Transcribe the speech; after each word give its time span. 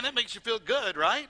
Man, 0.00 0.14
that 0.14 0.18
makes 0.18 0.34
you 0.34 0.40
feel 0.40 0.58
good, 0.58 0.96
right? 0.96 1.28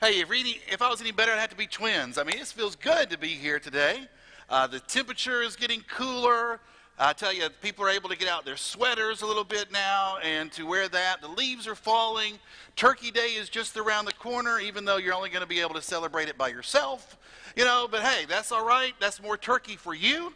Hey, 0.00 0.20
if, 0.20 0.30
any, 0.30 0.60
if 0.70 0.80
I 0.80 0.88
was 0.88 1.00
any 1.00 1.10
better, 1.10 1.32
I'd 1.32 1.40
have 1.40 1.50
to 1.50 1.56
be 1.56 1.66
twins. 1.66 2.16
I 2.16 2.22
mean, 2.22 2.38
this 2.38 2.52
feels 2.52 2.76
good 2.76 3.10
to 3.10 3.18
be 3.18 3.26
here 3.26 3.58
today. 3.58 4.06
Uh, 4.48 4.68
the 4.68 4.78
temperature 4.78 5.42
is 5.42 5.56
getting 5.56 5.80
cooler. 5.90 6.60
I 6.96 7.12
tell 7.12 7.32
you, 7.32 7.48
people 7.60 7.84
are 7.84 7.88
able 7.88 8.08
to 8.10 8.16
get 8.16 8.28
out 8.28 8.44
their 8.44 8.56
sweaters 8.56 9.22
a 9.22 9.26
little 9.26 9.42
bit 9.42 9.72
now 9.72 10.18
and 10.22 10.52
to 10.52 10.64
wear 10.64 10.88
that. 10.90 11.22
The 11.22 11.26
leaves 11.28 11.66
are 11.66 11.74
falling. 11.74 12.34
Turkey 12.76 13.10
Day 13.10 13.30
is 13.30 13.48
just 13.48 13.76
around 13.76 14.04
the 14.04 14.12
corner, 14.12 14.60
even 14.60 14.84
though 14.84 14.98
you're 14.98 15.12
only 15.12 15.28
going 15.28 15.42
to 15.42 15.48
be 15.48 15.58
able 15.58 15.74
to 15.74 15.82
celebrate 15.82 16.28
it 16.28 16.38
by 16.38 16.46
yourself. 16.46 17.18
You 17.56 17.64
know, 17.64 17.88
but 17.90 18.02
hey, 18.02 18.26
that's 18.26 18.52
all 18.52 18.64
right. 18.64 18.92
That's 19.00 19.20
more 19.20 19.36
turkey 19.36 19.74
for 19.74 19.92
you. 19.92 20.32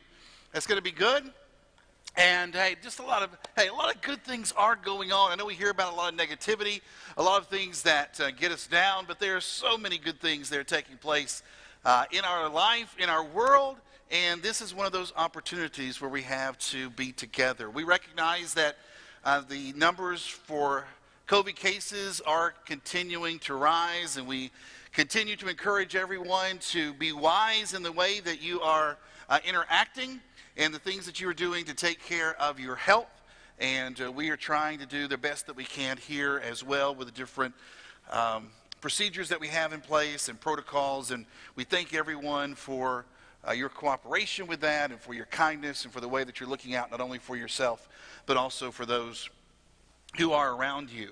That's 0.52 0.66
going 0.66 0.78
to 0.78 0.82
be 0.82 0.90
good. 0.90 1.30
And 2.18 2.52
hey, 2.52 2.74
just 2.82 2.98
a 2.98 3.04
lot 3.04 3.22
of 3.22 3.30
hey, 3.54 3.68
a 3.68 3.72
lot 3.72 3.94
of 3.94 4.02
good 4.02 4.24
things 4.24 4.52
are 4.56 4.74
going 4.74 5.12
on. 5.12 5.30
I 5.30 5.36
know 5.36 5.46
we 5.46 5.54
hear 5.54 5.70
about 5.70 5.92
a 5.92 5.96
lot 5.96 6.12
of 6.12 6.18
negativity, 6.18 6.80
a 7.16 7.22
lot 7.22 7.40
of 7.40 7.46
things 7.46 7.82
that 7.82 8.20
uh, 8.20 8.32
get 8.32 8.50
us 8.50 8.66
down, 8.66 9.04
but 9.06 9.20
there 9.20 9.36
are 9.36 9.40
so 9.40 9.78
many 9.78 9.98
good 9.98 10.20
things 10.20 10.50
that 10.50 10.58
are 10.58 10.64
taking 10.64 10.96
place 10.96 11.44
uh, 11.84 12.06
in 12.10 12.24
our 12.24 12.48
life, 12.48 12.96
in 12.98 13.08
our 13.08 13.24
world, 13.24 13.76
and 14.10 14.42
this 14.42 14.60
is 14.60 14.74
one 14.74 14.84
of 14.84 14.90
those 14.90 15.12
opportunities 15.16 16.00
where 16.00 16.10
we 16.10 16.22
have 16.22 16.58
to 16.58 16.90
be 16.90 17.12
together. 17.12 17.70
We 17.70 17.84
recognize 17.84 18.52
that 18.54 18.78
uh, 19.24 19.42
the 19.48 19.72
numbers 19.74 20.26
for 20.26 20.86
COVID 21.28 21.54
cases 21.54 22.20
are 22.26 22.52
continuing 22.66 23.38
to 23.40 23.54
rise, 23.54 24.16
and 24.16 24.26
we 24.26 24.50
continue 24.92 25.36
to 25.36 25.46
encourage 25.46 25.94
everyone 25.94 26.58
to 26.70 26.94
be 26.94 27.12
wise 27.12 27.74
in 27.74 27.84
the 27.84 27.92
way 27.92 28.18
that 28.18 28.42
you 28.42 28.60
are 28.60 28.96
uh, 29.28 29.38
interacting 29.46 30.20
and 30.58 30.74
the 30.74 30.78
things 30.78 31.06
that 31.06 31.20
you 31.20 31.28
are 31.28 31.34
doing 31.34 31.64
to 31.64 31.74
take 31.74 32.04
care 32.04 32.34
of 32.42 32.58
your 32.58 32.74
health. 32.74 33.22
And 33.60 34.00
uh, 34.00 34.10
we 34.10 34.30
are 34.30 34.36
trying 34.36 34.80
to 34.80 34.86
do 34.86 35.06
the 35.06 35.16
best 35.16 35.46
that 35.46 35.54
we 35.54 35.64
can 35.64 35.96
here 35.96 36.42
as 36.44 36.64
well 36.64 36.94
with 36.94 37.06
the 37.06 37.14
different 37.14 37.54
um, 38.10 38.48
procedures 38.80 39.28
that 39.28 39.40
we 39.40 39.46
have 39.48 39.72
in 39.72 39.80
place 39.80 40.28
and 40.28 40.38
protocols. 40.40 41.12
And 41.12 41.26
we 41.54 41.62
thank 41.62 41.94
everyone 41.94 42.56
for 42.56 43.06
uh, 43.46 43.52
your 43.52 43.68
cooperation 43.68 44.48
with 44.48 44.60
that 44.60 44.90
and 44.90 45.00
for 45.00 45.14
your 45.14 45.26
kindness 45.26 45.84
and 45.84 45.92
for 45.92 46.00
the 46.00 46.08
way 46.08 46.24
that 46.24 46.40
you're 46.40 46.48
looking 46.48 46.74
out 46.74 46.90
not 46.90 47.00
only 47.00 47.18
for 47.18 47.36
yourself, 47.36 47.88
but 48.26 48.36
also 48.36 48.72
for 48.72 48.84
those 48.84 49.30
who 50.16 50.32
are 50.32 50.54
around 50.56 50.90
you. 50.90 51.10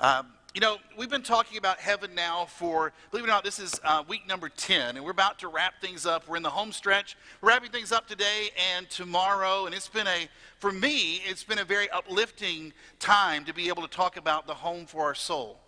Um, 0.00 0.28
you 0.54 0.60
know, 0.60 0.78
we've 0.96 1.10
been 1.10 1.22
talking 1.22 1.58
about 1.58 1.78
heaven 1.78 2.14
now 2.14 2.46
for, 2.46 2.92
believe 3.10 3.24
it 3.24 3.28
or 3.28 3.30
not, 3.30 3.44
this 3.44 3.58
is 3.58 3.78
uh, 3.84 4.02
week 4.08 4.26
number 4.26 4.48
10, 4.48 4.96
and 4.96 5.04
we're 5.04 5.10
about 5.10 5.38
to 5.40 5.48
wrap 5.48 5.74
things 5.80 6.06
up. 6.06 6.26
We're 6.26 6.38
in 6.38 6.42
the 6.42 6.50
home 6.50 6.72
stretch. 6.72 7.16
We're 7.40 7.50
wrapping 7.50 7.70
things 7.70 7.92
up 7.92 8.08
today 8.08 8.48
and 8.74 8.88
tomorrow, 8.88 9.66
and 9.66 9.74
it's 9.74 9.88
been 9.88 10.06
a, 10.06 10.26
for 10.58 10.72
me, 10.72 11.20
it's 11.26 11.44
been 11.44 11.58
a 11.58 11.64
very 11.64 11.90
uplifting 11.90 12.72
time 12.98 13.44
to 13.44 13.52
be 13.52 13.68
able 13.68 13.82
to 13.82 13.88
talk 13.88 14.16
about 14.16 14.46
the 14.46 14.54
home 14.54 14.86
for 14.86 15.04
our 15.04 15.14
soul. 15.14 15.58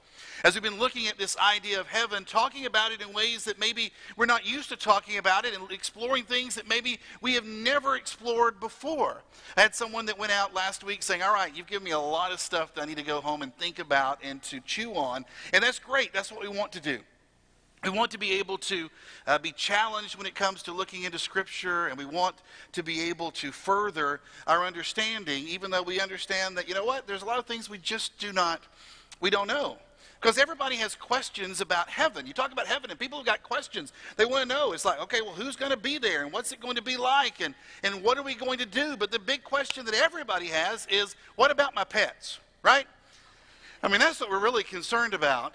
As 0.44 0.54
we've 0.54 0.62
been 0.62 0.78
looking 0.78 1.06
at 1.06 1.18
this 1.18 1.36
idea 1.38 1.80
of 1.80 1.86
heaven, 1.86 2.24
talking 2.24 2.66
about 2.66 2.92
it 2.92 3.00
in 3.00 3.12
ways 3.12 3.44
that 3.44 3.58
maybe 3.58 3.92
we're 4.16 4.26
not 4.26 4.46
used 4.46 4.68
to 4.70 4.76
talking 4.76 5.18
about 5.18 5.44
it 5.44 5.54
and 5.54 5.70
exploring 5.70 6.24
things 6.24 6.54
that 6.54 6.68
maybe 6.68 6.98
we 7.20 7.34
have 7.34 7.44
never 7.44 7.96
explored 7.96 8.58
before. 8.60 9.22
I 9.56 9.62
had 9.62 9.74
someone 9.74 10.06
that 10.06 10.18
went 10.18 10.32
out 10.32 10.54
last 10.54 10.84
week 10.84 11.02
saying, 11.02 11.22
All 11.22 11.34
right, 11.34 11.54
you've 11.54 11.66
given 11.66 11.84
me 11.84 11.90
a 11.90 11.98
lot 11.98 12.32
of 12.32 12.40
stuff 12.40 12.74
that 12.74 12.82
I 12.82 12.84
need 12.86 12.98
to 12.98 13.04
go 13.04 13.20
home 13.20 13.42
and 13.42 13.54
think 13.56 13.78
about 13.78 14.18
and 14.22 14.42
to 14.44 14.60
chew 14.60 14.94
on. 14.94 15.24
And 15.52 15.62
that's 15.62 15.78
great. 15.78 16.12
That's 16.12 16.32
what 16.32 16.40
we 16.40 16.48
want 16.48 16.72
to 16.72 16.80
do. 16.80 17.00
We 17.82 17.88
want 17.88 18.10
to 18.10 18.18
be 18.18 18.32
able 18.32 18.58
to 18.58 18.90
uh, 19.26 19.38
be 19.38 19.52
challenged 19.52 20.16
when 20.16 20.26
it 20.26 20.34
comes 20.34 20.62
to 20.64 20.72
looking 20.72 21.04
into 21.04 21.18
Scripture, 21.18 21.86
and 21.86 21.96
we 21.96 22.04
want 22.04 22.36
to 22.72 22.82
be 22.82 23.00
able 23.08 23.30
to 23.32 23.52
further 23.52 24.20
our 24.46 24.66
understanding, 24.66 25.48
even 25.48 25.70
though 25.70 25.82
we 25.82 25.98
understand 25.98 26.58
that, 26.58 26.68
you 26.68 26.74
know 26.74 26.84
what, 26.84 27.06
there's 27.06 27.22
a 27.22 27.24
lot 27.24 27.38
of 27.38 27.46
things 27.46 27.70
we 27.70 27.78
just 27.78 28.18
do 28.18 28.34
not, 28.34 28.60
we 29.20 29.30
don't 29.30 29.46
know. 29.46 29.78
Because 30.20 30.36
everybody 30.36 30.76
has 30.76 30.94
questions 30.94 31.62
about 31.62 31.88
heaven. 31.88 32.26
You 32.26 32.34
talk 32.34 32.52
about 32.52 32.66
heaven, 32.66 32.90
and 32.90 33.00
people 33.00 33.18
have 33.18 33.26
got 33.26 33.42
questions. 33.42 33.94
They 34.16 34.26
want 34.26 34.42
to 34.42 34.54
know. 34.54 34.72
It's 34.72 34.84
like, 34.84 35.00
okay, 35.00 35.22
well, 35.22 35.32
who's 35.32 35.56
going 35.56 35.70
to 35.70 35.78
be 35.78 35.96
there, 35.96 36.22
and 36.22 36.32
what's 36.32 36.52
it 36.52 36.60
going 36.60 36.76
to 36.76 36.82
be 36.82 36.98
like, 36.98 37.40
and, 37.40 37.54
and 37.82 38.02
what 38.02 38.18
are 38.18 38.22
we 38.22 38.34
going 38.34 38.58
to 38.58 38.66
do? 38.66 38.98
But 38.98 39.10
the 39.10 39.18
big 39.18 39.42
question 39.42 39.86
that 39.86 39.94
everybody 39.94 40.46
has 40.48 40.86
is, 40.90 41.16
what 41.36 41.50
about 41.50 41.74
my 41.74 41.84
pets, 41.84 42.38
right? 42.62 42.86
I 43.82 43.88
mean, 43.88 44.00
that's 44.00 44.20
what 44.20 44.28
we're 44.28 44.42
really 44.42 44.62
concerned 44.62 45.14
about. 45.14 45.54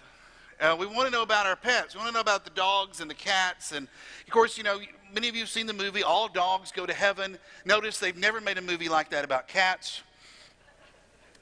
Uh, 0.59 0.76
we 0.80 0.88
want 0.88 1.06
to 1.06 1.12
know 1.12 1.22
about 1.22 1.46
our 1.46 1.56
pets. 1.56 1.94
We 1.94 2.00
want 2.00 2.09
to 2.09 2.14
know 2.16 2.22
about 2.22 2.44
the 2.44 2.50
dogs 2.52 3.02
and 3.02 3.09
the 3.09 3.16
cats. 3.16 3.72
And 3.72 3.88
of 4.26 4.34
course, 4.34 4.58
you 4.58 4.64
know, 4.64 4.80
many 5.14 5.30
of 5.30 5.36
you 5.36 5.42
have 5.42 5.50
seen 5.50 5.68
the 5.68 5.74
movie 5.74 6.02
All 6.02 6.28
Dogs 6.28 6.72
Go 6.72 6.88
to 6.88 6.94
Heaven. 6.94 7.38
Notice 7.66 8.00
they've 8.00 8.18
never 8.18 8.42
made 8.42 8.58
a 8.58 8.64
movie 8.64 8.90
like 8.90 9.12
that 9.12 9.24
about 9.26 9.47
cats. 9.47 10.02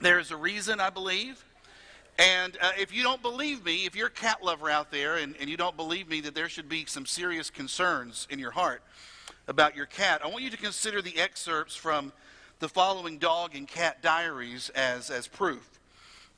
There's 0.02 0.32
a 0.32 0.36
reason, 0.36 0.82
I 0.82 0.90
believe. 0.90 1.46
And 2.20 2.58
uh, 2.62 2.72
if 2.78 2.94
you 2.94 3.02
don't 3.02 3.22
believe 3.22 3.66
me, 3.66 3.86
if 3.86 3.96
you're 3.96 4.08
a 4.08 4.12
cat 4.12 4.44
lover 4.44 4.70
out 4.70 4.92
there 4.92 5.16
and, 5.16 5.36
and 5.40 5.50
you 5.50 5.58
don't 5.58 5.76
believe 5.76 6.08
me 6.08 6.22
that 6.22 6.36
there 6.36 6.48
should 6.48 6.70
be 6.70 6.86
some 6.86 7.06
serious 7.06 7.50
concerns 7.50 8.28
in 8.30 8.38
your 8.38 8.52
heart 8.52 8.84
about 9.48 9.76
your 9.76 9.88
cat, 9.88 10.22
I 10.24 10.28
want 10.28 10.44
you 10.44 10.52
to 10.52 10.58
consider 10.58 11.02
the 11.02 11.18
excerpts 11.18 11.76
from 11.76 12.14
the 12.60 12.70
following 12.70 13.18
dog 13.18 13.56
and 13.56 13.68
cat 13.68 14.02
diaries 14.02 14.70
as, 14.70 15.10
as 15.10 15.28
proof. 15.28 15.80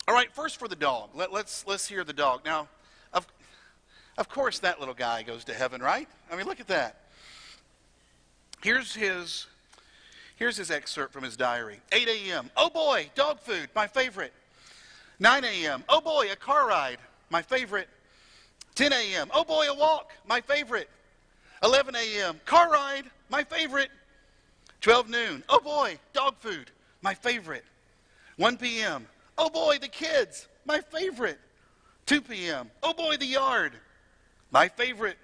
All 0.08 0.14
right, 0.14 0.31
first 0.31 0.58
for 0.58 0.68
the 0.68 0.75
dog. 0.75 1.09
Let, 1.14 1.34
let's, 1.34 1.68
let's 1.68 1.88
hear 1.88 2.03
the 2.03 2.14
dog. 2.14 2.46
Now, 2.46 2.68
of, 3.12 3.28
of 4.18 4.30
course, 4.30 4.59
that 4.59 4.80
little 4.80 4.94
guy 4.94 5.24
goes 5.24 5.44
to 5.46 5.53
heaven, 5.53 5.81
right? 5.81 6.08
I 6.31 6.35
mean, 6.35 6.46
look 6.46 6.59
at 6.59 6.68
that. 6.68 7.02
Here's 8.64 8.96
his, 8.96 9.47
here's 10.38 10.58
his 10.58 10.72
excerpt 10.72 11.12
from 11.12 11.24
his 11.24 11.35
diary 11.35 11.80
8 11.91 12.08
a.m. 12.08 12.50
Oh 12.56 12.69
boy, 12.69 13.09
dog 13.14 13.40
food, 13.40 13.69
my 13.75 13.88
favorite. 13.88 14.34
9 15.20 15.44
a.m. 15.44 15.84
Oh 15.88 16.02
boy, 16.02 16.31
a 16.31 16.36
car 16.36 16.68
ride, 16.68 16.98
my 17.30 17.42
favorite. 17.42 17.90
10 18.76 18.92
a.m. 18.92 19.30
Oh 19.34 19.44
boy, 19.44 19.68
a 19.70 19.74
walk, 19.74 20.12
my 20.28 20.42
favorite. 20.42 20.90
11 21.64 21.96
a.m. 21.96 22.40
Car 22.46 22.70
ride, 22.70 23.06
my 23.30 23.44
favorite. 23.44 23.90
12 24.81 25.09
noon. 25.09 25.44
Oh 25.48 25.59
boy, 25.59 25.98
dog 26.14 26.36
food, 26.40 26.70
my 27.02 27.14
favorite. 27.14 27.64
1 28.38 28.58
p.m. 28.58 29.08
Oh 29.38 29.50
boy, 29.50 29.78
the 29.80 29.88
kids, 29.88 30.48
my 30.66 30.81
favorite. 30.81 31.40
2 32.06 32.22
p.m. 32.22 32.70
Oh 32.84 32.94
boy, 32.94 33.16
the 33.18 33.26
yard, 33.26 33.74
my 34.52 34.68
favorite. 34.68 35.18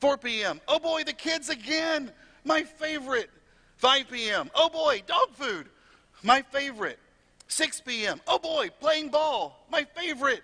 4 0.00 0.16
p.m. 0.16 0.60
Oh 0.66 0.78
boy, 0.78 1.04
the 1.04 1.12
kids 1.12 1.50
again, 1.50 2.10
my 2.44 2.62
favorite. 2.62 3.30
5 3.76 4.10
p.m. 4.10 4.50
Oh 4.54 4.68
boy, 4.68 5.02
dog 5.06 5.34
food, 5.34 5.68
my 6.22 6.42
favorite. 6.42 6.98
6 7.48 7.80
p.m. 7.80 8.20
Oh 8.26 8.38
boy, 8.38 8.68
playing 8.80 9.08
ball, 9.08 9.64
my 9.70 9.84
favorite. 9.96 10.42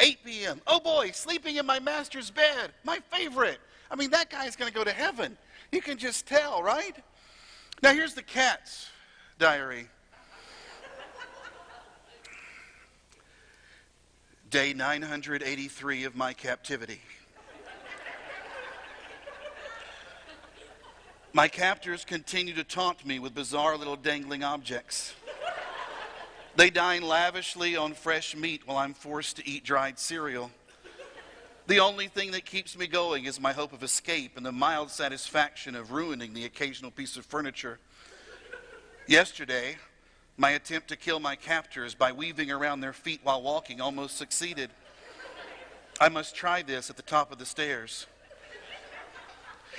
8 0.00 0.18
p.m. 0.24 0.60
Oh 0.66 0.80
boy, 0.80 1.10
sleeping 1.12 1.56
in 1.56 1.66
my 1.66 1.80
master's 1.80 2.30
bed, 2.30 2.72
my 2.84 3.00
favorite. 3.10 3.58
I 3.90 3.96
mean, 3.96 4.10
that 4.10 4.30
guy's 4.30 4.56
going 4.56 4.70
to 4.70 4.76
go 4.76 4.84
to 4.84 4.92
heaven. 4.92 5.36
You 5.72 5.80
can 5.80 5.98
just 5.98 6.26
tell, 6.26 6.62
right? 6.62 6.96
Now, 7.82 7.92
here's 7.92 8.14
the 8.14 8.22
cat's 8.22 8.88
diary. 9.38 9.88
Day 14.50 14.72
983 14.72 16.04
of 16.04 16.14
my 16.14 16.32
captivity. 16.32 17.00
My 21.32 21.48
captors 21.48 22.04
continue 22.04 22.54
to 22.54 22.64
taunt 22.64 23.04
me 23.04 23.18
with 23.18 23.34
bizarre 23.34 23.76
little 23.76 23.96
dangling 23.96 24.42
objects. 24.42 25.12
They 26.56 26.70
dine 26.70 27.02
lavishly 27.02 27.76
on 27.76 27.92
fresh 27.92 28.34
meat 28.34 28.62
while 28.64 28.78
I'm 28.78 28.94
forced 28.94 29.36
to 29.36 29.46
eat 29.46 29.62
dried 29.62 29.98
cereal. 29.98 30.50
The 31.66 31.80
only 31.80 32.08
thing 32.08 32.30
that 32.30 32.46
keeps 32.46 32.78
me 32.78 32.86
going 32.86 33.26
is 33.26 33.38
my 33.38 33.52
hope 33.52 33.74
of 33.74 33.82
escape 33.82 34.38
and 34.38 34.46
the 34.46 34.52
mild 34.52 34.90
satisfaction 34.90 35.74
of 35.74 35.92
ruining 35.92 36.32
the 36.32 36.46
occasional 36.46 36.90
piece 36.90 37.18
of 37.18 37.26
furniture. 37.26 37.78
Yesterday, 39.06 39.76
my 40.38 40.52
attempt 40.52 40.88
to 40.88 40.96
kill 40.96 41.20
my 41.20 41.36
captors 41.36 41.94
by 41.94 42.12
weaving 42.12 42.50
around 42.50 42.80
their 42.80 42.94
feet 42.94 43.20
while 43.22 43.42
walking 43.42 43.82
almost 43.82 44.16
succeeded. 44.16 44.70
I 46.00 46.08
must 46.08 46.34
try 46.34 46.62
this 46.62 46.88
at 46.88 46.96
the 46.96 47.02
top 47.02 47.32
of 47.32 47.38
the 47.38 47.46
stairs. 47.46 48.06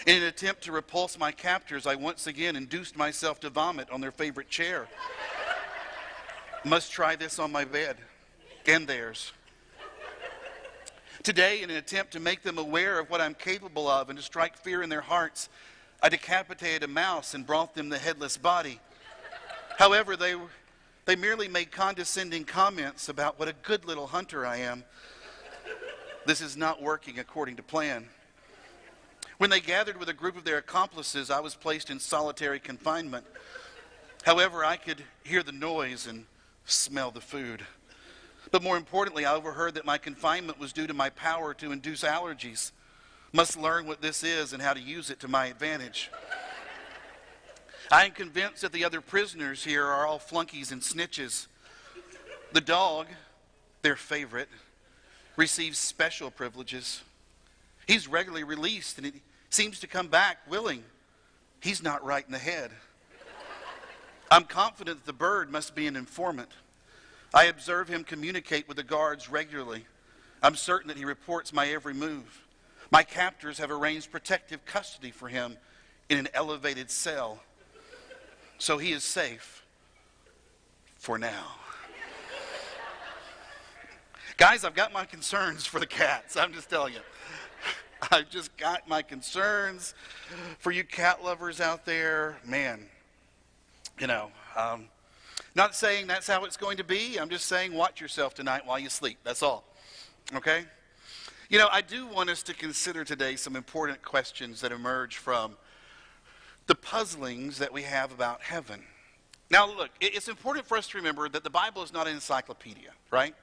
In 0.06 0.18
an 0.18 0.24
attempt 0.24 0.62
to 0.66 0.72
repulse 0.72 1.18
my 1.18 1.32
captors, 1.32 1.88
I 1.88 1.96
once 1.96 2.28
again 2.28 2.56
induced 2.56 2.96
myself 2.96 3.40
to 3.40 3.50
vomit 3.50 3.90
on 3.90 4.00
their 4.00 4.12
favorite 4.12 4.50
chair. 4.50 4.88
Must 6.66 6.92
try 6.92 7.16
this 7.16 7.40
on 7.40 7.52
my 7.52 7.66
bed 7.66 7.98
and 8.68 8.88
theirs. 8.88 9.32
Today, 11.24 11.62
in 11.62 11.70
an 11.70 11.78
attempt 11.78 12.14
to 12.14 12.20
make 12.20 12.44
them 12.44 12.58
aware 12.58 13.00
of 13.00 13.10
what 13.10 13.22
I'm 13.22 13.34
capable 13.34 13.88
of 13.88 14.10
and 14.10 14.18
to 14.18 14.24
strike 14.24 14.58
fear 14.58 14.82
in 14.82 14.90
their 14.90 15.02
hearts, 15.02 15.50
I 16.02 16.10
decapitated 16.10 16.84
a 16.84 16.88
mouse 16.88 17.34
and 17.34 17.46
brought 17.46 17.76
them 17.76 17.90
the 17.90 17.98
headless 17.98 18.38
body. 18.38 18.80
However, 19.78 20.16
they, 20.16 20.36
they 21.06 21.16
merely 21.16 21.48
made 21.48 21.72
condescending 21.72 22.44
comments 22.44 23.10
about 23.10 23.40
what 23.40 23.48
a 23.48 23.54
good 23.54 23.86
little 23.86 24.08
hunter 24.08 24.46
I 24.46 24.58
am. 24.58 24.84
This 26.26 26.42
is 26.42 26.58
not 26.58 26.82
working 26.82 27.20
according 27.20 27.56
to 27.58 27.64
plan. 27.64 28.06
When 29.38 29.50
they 29.50 29.60
gathered 29.60 29.98
with 29.98 30.10
a 30.10 30.14
group 30.14 30.36
of 30.36 30.44
their 30.44 30.58
accomplices, 30.58 31.30
I 31.30 31.40
was 31.40 31.56
placed 31.56 31.90
in 31.90 32.00
solitary 32.00 32.60
confinement. 32.60 33.26
However, 34.24 34.66
I 34.66 34.78
could 34.78 35.04
hear 35.24 35.44
the 35.44 35.52
noise 35.52 36.08
and 36.08 36.26
smell 36.68 37.12
the 37.12 37.22
food. 37.22 37.66
But 38.52 38.64
more 38.64 38.78
importantly, 38.78 39.26
I 39.26 39.34
overheard 39.34 39.76
that 39.76 39.86
my 39.86 39.98
confinement 39.98 40.60
was 40.60 40.74
due 40.74 40.88
to 40.88 40.94
my 40.94 41.10
power 41.10 41.54
to 41.56 41.72
induce 41.72 42.04
allergies. 42.04 42.72
Must 43.34 43.58
learn 43.58 43.88
what 43.88 44.02
this 44.02 44.24
is 44.24 44.54
and 44.54 44.62
how 44.62 44.74
to 44.74 44.80
use 44.80 45.10
it 45.10 45.20
to 45.22 45.28
my 45.28 45.48
advantage. 45.48 46.12
I 47.92 48.06
am 48.06 48.12
convinced 48.12 48.62
that 48.62 48.72
the 48.72 48.86
other 48.86 49.02
prisoners 49.02 49.64
here 49.64 49.86
are 49.86 50.06
all 50.06 50.20
flunkies 50.20 50.72
and 50.72 50.82
snitches. 50.82 51.48
The 52.54 52.62
dog, 52.62 53.08
their 53.82 53.96
favorite, 53.96 54.50
receives 55.36 55.78
special 55.78 56.32
privileges. 56.32 57.02
He's 57.86 58.08
regularly 58.08 58.44
released 58.44 58.98
and 58.98 59.08
he 59.08 59.14
seems 59.50 59.80
to 59.80 59.88
come 59.88 60.08
back 60.08 60.38
willing. 60.50 60.84
He's 61.62 61.82
not 61.82 62.04
right 62.04 62.26
in 62.26 62.32
the 62.32 62.38
head. 62.38 62.72
I'm 64.30 64.44
confident 64.44 65.00
that 65.00 65.06
the 65.06 65.14
bird 65.14 65.52
must 65.52 65.76
be 65.76 65.88
an 65.88 65.96
informant. 65.96 66.50
I 67.34 67.46
observe 67.46 67.88
him 67.88 68.04
communicate 68.04 68.68
with 68.68 68.78
the 68.78 68.84
guards 68.84 69.30
regularly. 69.30 69.86
I'm 70.42 70.56
certain 70.56 70.88
that 70.90 70.98
he 70.98 71.06
reports 71.06 71.54
my 71.54 71.68
every 71.68 71.94
move. 71.94 72.46
My 72.92 73.04
captors 73.04 73.58
have 73.58 73.72
arranged 73.72 74.12
protective 74.12 74.66
custody 74.66 75.12
for 75.12 75.28
him 75.28 75.58
in 76.10 76.18
an 76.18 76.28
elevated 76.34 76.90
cell. 76.90 77.40
So 78.58 78.78
he 78.78 78.92
is 78.92 79.04
safe 79.04 79.66
for 80.96 81.18
now. 81.18 81.56
Guys, 84.38 84.64
I've 84.64 84.76
got 84.76 84.94
my 84.94 85.06
concerns 85.06 85.66
for 85.66 85.80
the 85.80 85.88
cats. 85.88 86.38
I'm 86.38 86.54
just 86.54 86.70
telling 86.70 86.94
you. 86.94 87.00
I've 88.12 88.30
just 88.30 88.56
got 88.58 88.88
my 88.88 89.02
concerns 89.02 89.96
for 90.60 90.72
you 90.72 90.84
cat 90.84 91.24
lovers 91.24 91.60
out 91.60 91.86
there. 91.86 92.38
Man, 92.46 92.86
you 94.00 94.08
know, 94.08 94.30
um, 94.56 94.86
not 95.56 95.76
saying 95.76 96.08
that's 96.08 96.28
how 96.28 96.46
it's 96.46 96.58
going 96.58 96.78
to 96.78 96.84
be. 96.84 97.18
I'm 97.18 97.30
just 97.30 97.46
saying 97.46 97.74
watch 97.74 98.00
yourself 98.00 98.34
tonight 98.34 98.66
while 98.66 98.80
you 98.80 98.90
sleep. 98.90 99.18
That's 99.24 99.42
all. 99.42 99.64
Okay? 100.36 100.66
You 101.50 101.58
know, 101.58 101.68
I 101.72 101.82
do 101.82 102.06
want 102.06 102.30
us 102.30 102.44
to 102.44 102.54
consider 102.54 103.04
today 103.04 103.36
some 103.36 103.56
important 103.56 104.02
questions 104.02 104.62
that 104.62 104.72
emerge 104.72 105.18
from 105.18 105.56
the 106.68 106.76
puzzlings 106.76 107.58
that 107.60 107.72
we 107.72 107.84
have 107.84 108.12
about 108.12 108.42
heaven. 108.42 108.82
Now, 109.50 109.66
look, 109.66 109.90
it's 110.02 110.28
important 110.28 110.68
for 110.68 110.78
us 110.78 110.88
to 110.90 110.98
remember 110.98 111.30
that 111.30 111.44
the 111.44 111.50
Bible 111.50 111.82
is 111.82 111.94
not 111.94 112.06
an 112.06 112.14
encyclopedia, 112.14 112.92
right? 113.12 113.34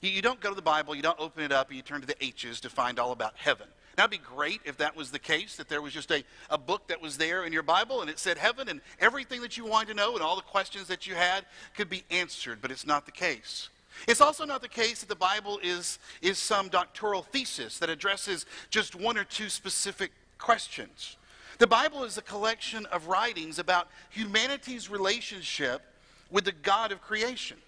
You, 0.00 0.22
don't 0.22 0.40
go 0.40 0.48
to 0.48 0.54
the 0.54 0.62
Bible, 0.62 0.94
you 0.94 1.02
don't 1.02 1.20
open 1.20 1.44
it 1.44 1.52
up, 1.52 1.68
and 1.68 1.76
you 1.76 1.82
turn 1.82 2.00
to 2.00 2.06
the 2.06 2.24
H's 2.24 2.60
to 2.62 2.70
find 2.70 2.98
all 2.98 3.12
about 3.12 3.34
heaven. 3.36 3.68
It'd 3.98 4.10
be 4.10 4.18
great 4.18 4.60
if 4.64 4.78
that 4.78 4.96
was 4.96 5.10
the 5.10 5.18
case, 5.18 5.56
that 5.56 5.68
there 5.68 5.82
was 5.82 5.92
just 5.92 6.10
a, 6.10 6.24
a 6.48 6.56
book 6.56 6.88
that 6.88 7.02
was 7.02 7.18
there 7.18 7.44
in 7.44 7.52
your 7.52 7.62
Bible 7.62 8.00
and 8.00 8.08
it 8.08 8.18
said 8.18 8.38
heaven 8.38 8.68
and 8.68 8.80
everything 9.00 9.42
that 9.42 9.58
you 9.58 9.66
wanted 9.66 9.88
to 9.88 9.94
know 9.94 10.14
and 10.14 10.22
all 10.22 10.36
the 10.36 10.42
questions 10.42 10.88
that 10.88 11.06
you 11.06 11.14
had 11.14 11.44
could 11.76 11.90
be 11.90 12.04
answered, 12.10 12.58
but 12.62 12.70
it's 12.70 12.86
not 12.86 13.04
the 13.04 13.12
case. 13.12 13.68
It's 14.08 14.20
also 14.20 14.44
not 14.44 14.62
the 14.62 14.68
case 14.68 15.00
that 15.00 15.08
the 15.08 15.14
Bible 15.14 15.60
is, 15.62 15.98
is 16.22 16.38
some 16.38 16.68
doctoral 16.68 17.22
thesis 17.22 17.78
that 17.78 17.90
addresses 17.90 18.46
just 18.70 18.94
one 18.94 19.18
or 19.18 19.24
two 19.24 19.48
specific 19.48 20.12
questions. 20.38 21.16
The 21.58 21.66
Bible 21.66 22.04
is 22.04 22.16
a 22.16 22.22
collection 22.22 22.86
of 22.86 23.08
writings 23.08 23.58
about 23.58 23.88
humanity's 24.10 24.90
relationship 24.90 25.82
with 26.30 26.44
the 26.44 26.52
God 26.52 26.90
of 26.92 27.02
creation. 27.02 27.58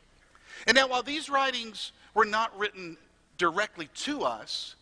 And 0.66 0.74
now, 0.74 0.88
while 0.88 1.02
these 1.02 1.28
writings 1.28 1.92
were 2.14 2.24
not 2.24 2.58
written 2.58 2.96
directly 3.36 3.88
to 3.94 4.22
us, 4.22 4.74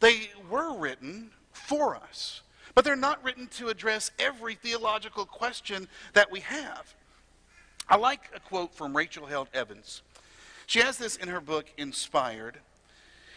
they 0.00 0.30
were 0.48 0.74
written 0.74 1.30
for 1.52 1.96
us. 1.96 2.42
But 2.74 2.84
they're 2.84 2.96
not 2.96 3.22
written 3.24 3.48
to 3.56 3.68
address 3.68 4.10
every 4.18 4.54
theological 4.54 5.24
question 5.24 5.88
that 6.12 6.30
we 6.30 6.40
have. 6.40 6.94
I 7.88 7.96
like 7.96 8.30
a 8.34 8.40
quote 8.40 8.74
from 8.74 8.96
Rachel 8.96 9.26
Held 9.26 9.48
Evans. 9.52 10.02
She 10.66 10.80
has 10.80 10.98
this 10.98 11.16
in 11.16 11.28
her 11.28 11.40
book, 11.40 11.66
Inspired. 11.76 12.58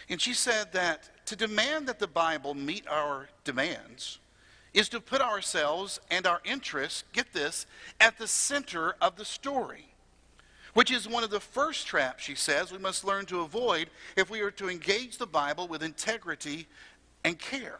And 0.09 0.21
she 0.21 0.33
said 0.33 0.73
that 0.73 1.09
to 1.27 1.35
demand 1.35 1.87
that 1.87 1.99
the 1.99 2.07
Bible 2.07 2.53
meet 2.53 2.87
our 2.87 3.29
demands 3.43 4.19
is 4.73 4.89
to 4.89 4.99
put 4.99 5.21
ourselves 5.21 5.99
and 6.09 6.27
our 6.27 6.41
interests, 6.43 7.03
get 7.13 7.33
this, 7.33 7.65
at 7.99 8.17
the 8.17 8.27
center 8.27 8.95
of 9.01 9.15
the 9.15 9.25
story 9.25 9.90
which 10.73 10.91
is 10.91 11.07
one 11.07 11.23
of 11.23 11.29
the 11.29 11.39
first 11.39 11.87
traps, 11.87 12.23
she 12.23 12.35
says, 12.35 12.71
we 12.71 12.77
must 12.77 13.03
learn 13.03 13.25
to 13.27 13.41
avoid 13.41 13.89
if 14.15 14.29
we 14.29 14.41
are 14.41 14.51
to 14.51 14.69
engage 14.69 15.17
the 15.17 15.27
Bible 15.27 15.67
with 15.67 15.83
integrity 15.83 16.67
and 17.23 17.37
care. 17.37 17.79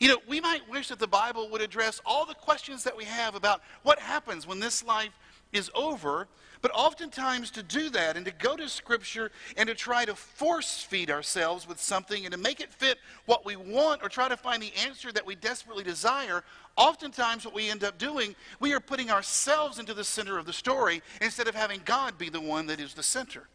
You 0.00 0.08
know, 0.08 0.18
we 0.26 0.40
might 0.40 0.68
wish 0.68 0.88
that 0.88 0.98
the 0.98 1.06
Bible 1.06 1.48
would 1.50 1.60
address 1.60 2.00
all 2.04 2.26
the 2.26 2.34
questions 2.34 2.84
that 2.84 2.96
we 2.96 3.04
have 3.04 3.34
about 3.34 3.62
what 3.82 3.98
happens 3.98 4.46
when 4.46 4.60
this 4.60 4.84
life 4.84 5.12
is 5.52 5.70
over, 5.74 6.26
but 6.60 6.72
oftentimes 6.74 7.50
to 7.52 7.62
do 7.62 7.90
that 7.90 8.16
and 8.16 8.26
to 8.26 8.32
go 8.32 8.56
to 8.56 8.68
Scripture 8.68 9.30
and 9.56 9.68
to 9.68 9.74
try 9.74 10.04
to 10.04 10.14
force 10.14 10.82
feed 10.82 11.10
ourselves 11.10 11.68
with 11.68 11.80
something 11.80 12.24
and 12.24 12.32
to 12.32 12.38
make 12.38 12.60
it 12.60 12.72
fit 12.72 12.98
what 13.26 13.44
we 13.44 13.54
want 13.54 14.02
or 14.02 14.08
try 14.08 14.28
to 14.28 14.36
find 14.36 14.62
the 14.62 14.72
answer 14.74 15.12
that 15.12 15.24
we 15.24 15.34
desperately 15.36 15.84
desire, 15.84 16.42
oftentimes 16.76 17.44
what 17.44 17.54
we 17.54 17.70
end 17.70 17.84
up 17.84 17.98
doing, 17.98 18.34
we 18.60 18.72
are 18.72 18.80
putting 18.80 19.10
ourselves 19.10 19.78
into 19.78 19.94
the 19.94 20.04
center 20.04 20.38
of 20.38 20.46
the 20.46 20.52
story 20.52 21.02
instead 21.20 21.46
of 21.48 21.54
having 21.54 21.80
God 21.84 22.18
be 22.18 22.28
the 22.28 22.40
one 22.40 22.66
that 22.66 22.80
is 22.80 22.94
the 22.94 23.02
center. 23.02 23.48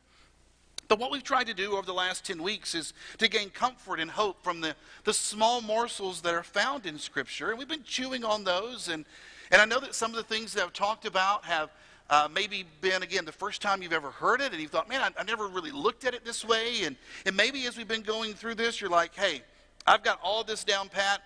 But 0.90 0.98
what 0.98 1.12
we've 1.12 1.24
tried 1.24 1.46
to 1.48 1.54
do 1.54 1.74
over 1.74 1.86
the 1.86 1.94
last 1.94 2.26
10 2.26 2.42
weeks 2.42 2.74
is 2.74 2.94
to 3.20 3.28
gain 3.28 3.52
comfort 3.52 4.00
and 4.00 4.10
hope 4.10 4.44
from 4.44 4.60
the, 4.60 4.76
the 5.04 5.14
small 5.14 5.62
morsels 5.62 6.22
that 6.22 6.34
are 6.34 6.44
found 6.44 6.88
in 6.88 6.98
Scripture. 6.98 7.52
And 7.52 7.60
we've 7.60 7.68
been 7.68 7.84
chewing 7.84 8.26
on 8.26 8.44
those. 8.44 8.90
And, 8.90 9.06
and 9.52 9.62
I 9.62 9.66
know 9.66 9.80
that 9.80 9.94
some 9.94 10.10
of 10.10 10.18
the 10.18 10.24
things 10.24 10.52
that 10.54 10.64
I've 10.64 10.74
talked 10.74 11.06
about 11.06 11.46
have 11.46 11.70
uh, 12.10 12.28
maybe 12.34 12.66
been, 12.82 13.04
again, 13.04 13.24
the 13.24 13.32
first 13.32 13.62
time 13.62 13.84
you've 13.84 13.94
ever 13.94 14.10
heard 14.10 14.42
it. 14.42 14.52
And 14.52 14.60
you 14.60 14.68
thought, 14.68 14.90
man, 14.90 15.02
I, 15.02 15.22
I 15.22 15.24
never 15.26 15.48
really 15.48 15.70
looked 15.70 16.06
at 16.06 16.16
it 16.16 16.26
this 16.26 16.44
way. 16.44 16.84
And, 16.84 16.96
and 17.24 17.38
maybe 17.38 17.68
as 17.68 17.78
we've 17.78 17.88
been 17.88 18.02
going 18.02 18.34
through 18.34 18.56
this, 18.56 18.82
you're 18.82 18.90
like, 18.90 19.14
hey, 19.14 19.44
I've 19.86 20.02
got 20.02 20.20
all 20.24 20.44
this 20.44 20.64
down 20.64 20.90
pat. 20.90 21.22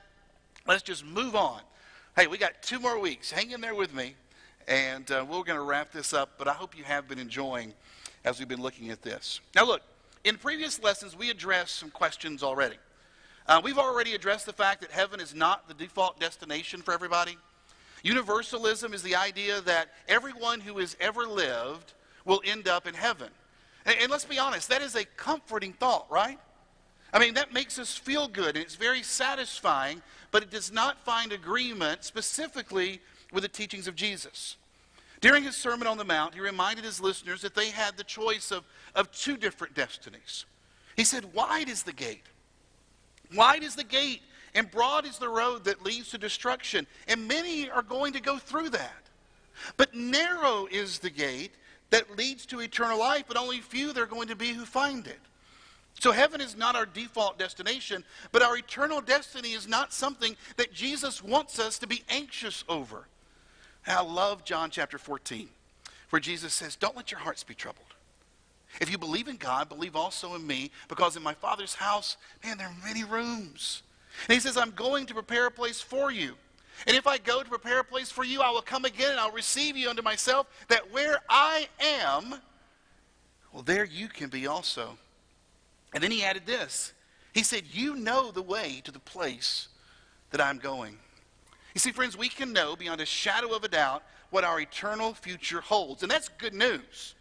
Let's 0.67 0.83
just 0.83 1.05
move 1.05 1.37
on. 1.37 1.61
Hey, 2.17 2.27
we 2.27 2.37
got 2.37 2.61
two 2.61 2.79
more 2.79 2.99
weeks. 2.99 3.31
Hang 3.31 3.51
in 3.51 3.61
there 3.61 3.75
with 3.75 3.93
me, 3.93 4.15
and 4.67 5.09
uh, 5.09 5.25
we're 5.27 5.43
going 5.43 5.57
to 5.57 5.61
wrap 5.61 5.93
this 5.93 6.13
up. 6.13 6.31
But 6.37 6.49
I 6.49 6.53
hope 6.53 6.77
you 6.77 6.83
have 6.83 7.07
been 7.07 7.17
enjoying 7.17 7.73
as 8.25 8.39
we've 8.39 8.47
been 8.47 8.61
looking 8.61 8.89
at 8.89 9.01
this. 9.01 9.41
Now, 9.55 9.65
look, 9.65 9.81
in 10.23 10.37
previous 10.37 10.81
lessons, 10.81 11.17
we 11.17 11.29
addressed 11.29 11.75
some 11.75 11.89
questions 11.89 12.43
already. 12.43 12.77
Uh, 13.47 13.61
we've 13.63 13.77
already 13.77 14.13
addressed 14.13 14.45
the 14.45 14.53
fact 14.53 14.81
that 14.81 14.91
heaven 14.91 15.19
is 15.19 15.35
not 15.35 15.67
the 15.67 15.73
default 15.73 16.19
destination 16.19 16.81
for 16.81 16.93
everybody. 16.93 17.37
Universalism 18.01 18.93
is 18.93 19.01
the 19.01 19.15
idea 19.15 19.61
that 19.61 19.89
everyone 20.07 20.61
who 20.61 20.77
has 20.77 20.95
ever 20.99 21.25
lived 21.25 21.93
will 22.25 22.41
end 22.45 22.67
up 22.67 22.87
in 22.87 22.93
heaven. 22.93 23.29
And, 23.85 23.95
and 24.01 24.11
let's 24.11 24.25
be 24.25 24.39
honest, 24.39 24.69
that 24.69 24.81
is 24.81 24.95
a 24.95 25.03
comforting 25.03 25.73
thought, 25.73 26.09
right? 26.09 26.39
I 27.11 27.19
mean, 27.19 27.35
that 27.35 27.53
makes 27.53 27.77
us 27.77 27.95
feel 27.95 28.27
good 28.27 28.55
and 28.55 28.63
it's 28.63 28.75
very 28.75 29.03
satisfying, 29.03 30.01
but 30.31 30.41
it 30.41 30.49
does 30.49 30.71
not 30.71 30.97
find 31.05 31.31
agreement 31.31 32.03
specifically 32.03 33.01
with 33.31 33.43
the 33.43 33.49
teachings 33.49 33.87
of 33.87 33.95
Jesus. 33.95 34.57
During 35.23 35.45
his 35.45 35.55
Sermon 35.55 35.87
on 35.87 35.97
the 35.97 36.03
Mount, 36.03 36.33
he 36.33 36.41
reminded 36.41 36.83
his 36.83 36.99
listeners 36.99 37.43
that 37.43 37.55
they 37.55 37.69
had 37.69 37.95
the 37.95 38.03
choice 38.03 38.51
of, 38.51 38.65
of 38.93 39.09
two 39.13 39.37
different 39.37 39.73
destinies. 39.73 40.43
He 40.97 41.05
said, 41.05 41.33
Wide 41.33 41.69
is 41.69 41.83
the 41.83 41.93
gate. 41.93 42.25
Wide 43.33 43.63
is 43.63 43.73
the 43.73 43.85
gate, 43.85 44.21
and 44.53 44.69
broad 44.69 45.05
is 45.05 45.19
the 45.19 45.29
road 45.29 45.63
that 45.63 45.81
leads 45.81 46.09
to 46.09 46.17
destruction, 46.17 46.85
and 47.07 47.25
many 47.25 47.69
are 47.69 47.81
going 47.81 48.11
to 48.11 48.19
go 48.19 48.37
through 48.37 48.71
that. 48.71 49.07
But 49.77 49.95
narrow 49.95 50.67
is 50.69 50.99
the 50.99 51.09
gate 51.09 51.53
that 51.91 52.17
leads 52.17 52.45
to 52.47 52.59
eternal 52.59 52.99
life, 52.99 53.23
but 53.25 53.37
only 53.37 53.61
few 53.61 53.93
there 53.93 54.03
are 54.03 54.07
going 54.07 54.27
to 54.27 54.35
be 54.35 54.49
who 54.49 54.65
find 54.65 55.07
it. 55.07 55.21
So 56.01 56.11
heaven 56.11 56.41
is 56.41 56.57
not 56.57 56.75
our 56.75 56.85
default 56.85 57.39
destination, 57.39 58.03
but 58.33 58.41
our 58.41 58.57
eternal 58.57 58.99
destiny 58.99 59.53
is 59.53 59.69
not 59.69 59.93
something 59.93 60.35
that 60.57 60.73
Jesus 60.73 61.23
wants 61.23 61.59
us 61.59 61.79
to 61.79 61.87
be 61.87 62.03
anxious 62.09 62.65
over. 62.67 63.07
And 63.85 63.97
I 63.97 64.01
love 64.01 64.45
John 64.45 64.69
chapter 64.69 64.97
14, 64.97 65.49
where 66.09 66.19
Jesus 66.19 66.53
says, 66.53 66.75
Don't 66.75 66.95
let 66.95 67.11
your 67.11 67.19
hearts 67.19 67.43
be 67.43 67.53
troubled. 67.53 67.87
If 68.81 68.89
you 68.89 68.97
believe 68.97 69.27
in 69.27 69.37
God, 69.37 69.69
believe 69.69 69.95
also 69.95 70.35
in 70.35 70.45
me, 70.45 70.71
because 70.87 71.15
in 71.15 71.23
my 71.23 71.33
Father's 71.33 71.75
house, 71.75 72.17
man, 72.43 72.57
there 72.57 72.67
are 72.67 72.75
many 72.83 73.03
rooms. 73.03 73.83
And 74.27 74.33
he 74.33 74.39
says, 74.39 74.57
I'm 74.57 74.71
going 74.71 75.05
to 75.07 75.13
prepare 75.13 75.47
a 75.47 75.51
place 75.51 75.81
for 75.81 76.11
you. 76.11 76.35
And 76.87 76.97
if 76.97 77.05
I 77.05 77.17
go 77.17 77.43
to 77.43 77.49
prepare 77.49 77.79
a 77.79 77.83
place 77.83 78.09
for 78.09 78.23
you, 78.23 78.41
I 78.41 78.49
will 78.49 78.61
come 78.61 78.85
again 78.85 79.11
and 79.11 79.19
I'll 79.19 79.31
receive 79.31 79.77
you 79.77 79.89
unto 79.89 80.01
myself, 80.01 80.47
that 80.69 80.91
where 80.91 81.19
I 81.29 81.67
am, 81.79 82.35
well, 83.51 83.63
there 83.63 83.85
you 83.85 84.07
can 84.07 84.29
be 84.29 84.47
also. 84.47 84.97
And 85.93 86.03
then 86.03 86.11
he 86.11 86.23
added 86.23 86.45
this 86.45 86.93
He 87.33 87.43
said, 87.43 87.63
You 87.71 87.95
know 87.95 88.31
the 88.31 88.41
way 88.41 88.81
to 88.85 88.91
the 88.91 88.99
place 88.99 89.67
that 90.31 90.41
I'm 90.41 90.57
going. 90.57 90.97
You 91.73 91.79
see, 91.79 91.91
friends, 91.91 92.17
we 92.17 92.29
can 92.29 92.53
know 92.53 92.75
beyond 92.75 93.01
a 93.01 93.05
shadow 93.05 93.55
of 93.55 93.63
a 93.63 93.67
doubt 93.67 94.03
what 94.29 94.43
our 94.43 94.59
eternal 94.59 95.13
future 95.13 95.61
holds. 95.61 96.03
And 96.03 96.11
that's 96.11 96.29
good 96.29 96.53
news. 96.53 97.15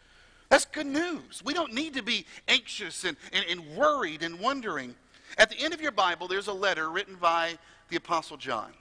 That's 0.48 0.64
good 0.66 0.86
news. 0.86 1.42
We 1.44 1.54
don't 1.54 1.72
need 1.72 1.94
to 1.94 2.02
be 2.02 2.26
anxious 2.48 3.04
and, 3.04 3.16
and, 3.32 3.44
and 3.48 3.76
worried 3.76 4.22
and 4.22 4.38
wondering. 4.38 4.94
At 5.38 5.48
the 5.48 5.58
end 5.58 5.72
of 5.72 5.80
your 5.80 5.92
Bible, 5.92 6.28
there's 6.28 6.48
a 6.48 6.52
letter 6.52 6.90
written 6.90 7.16
by 7.16 7.58
the 7.88 7.96
Apostle 7.96 8.36
John. 8.36 8.72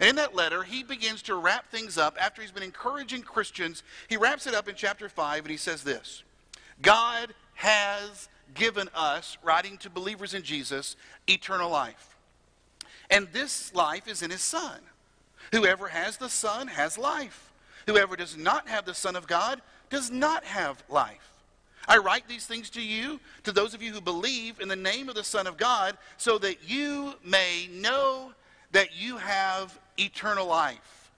And 0.00 0.08
in 0.08 0.16
that 0.16 0.34
letter, 0.34 0.62
he 0.62 0.84
begins 0.84 1.22
to 1.22 1.34
wrap 1.34 1.70
things 1.70 1.98
up. 1.98 2.16
After 2.20 2.40
he's 2.40 2.52
been 2.52 2.62
encouraging 2.62 3.22
Christians, 3.22 3.82
he 4.08 4.16
wraps 4.16 4.46
it 4.46 4.54
up 4.54 4.68
in 4.68 4.76
chapter 4.76 5.08
5 5.08 5.40
and 5.40 5.50
he 5.50 5.56
says 5.56 5.82
this 5.82 6.22
God 6.80 7.34
has 7.54 8.28
given 8.54 8.88
us, 8.94 9.38
writing 9.42 9.76
to 9.78 9.90
believers 9.90 10.34
in 10.34 10.42
Jesus, 10.42 10.96
eternal 11.26 11.70
life. 11.70 12.16
And 13.10 13.28
this 13.32 13.74
life 13.74 14.06
is 14.06 14.22
in 14.22 14.30
his 14.30 14.42
Son. 14.42 14.80
Whoever 15.52 15.88
has 15.88 16.16
the 16.16 16.28
Son 16.28 16.68
has 16.68 16.98
life. 16.98 17.52
Whoever 17.86 18.16
does 18.16 18.36
not 18.36 18.68
have 18.68 18.84
the 18.84 18.94
Son 18.94 19.16
of 19.16 19.26
God 19.26 19.62
does 19.90 20.10
not 20.10 20.44
have 20.44 20.82
life. 20.88 21.32
I 21.86 21.96
write 21.96 22.28
these 22.28 22.46
things 22.46 22.68
to 22.70 22.82
you, 22.82 23.18
to 23.44 23.52
those 23.52 23.72
of 23.72 23.82
you 23.82 23.92
who 23.92 24.02
believe 24.02 24.60
in 24.60 24.68
the 24.68 24.76
name 24.76 25.08
of 25.08 25.14
the 25.14 25.24
Son 25.24 25.46
of 25.46 25.56
God, 25.56 25.96
so 26.18 26.36
that 26.38 26.68
you 26.68 27.14
may 27.24 27.68
know 27.72 28.32
that 28.72 28.94
you 28.94 29.16
have 29.16 29.78
eternal 29.96 30.46
life. 30.46 31.10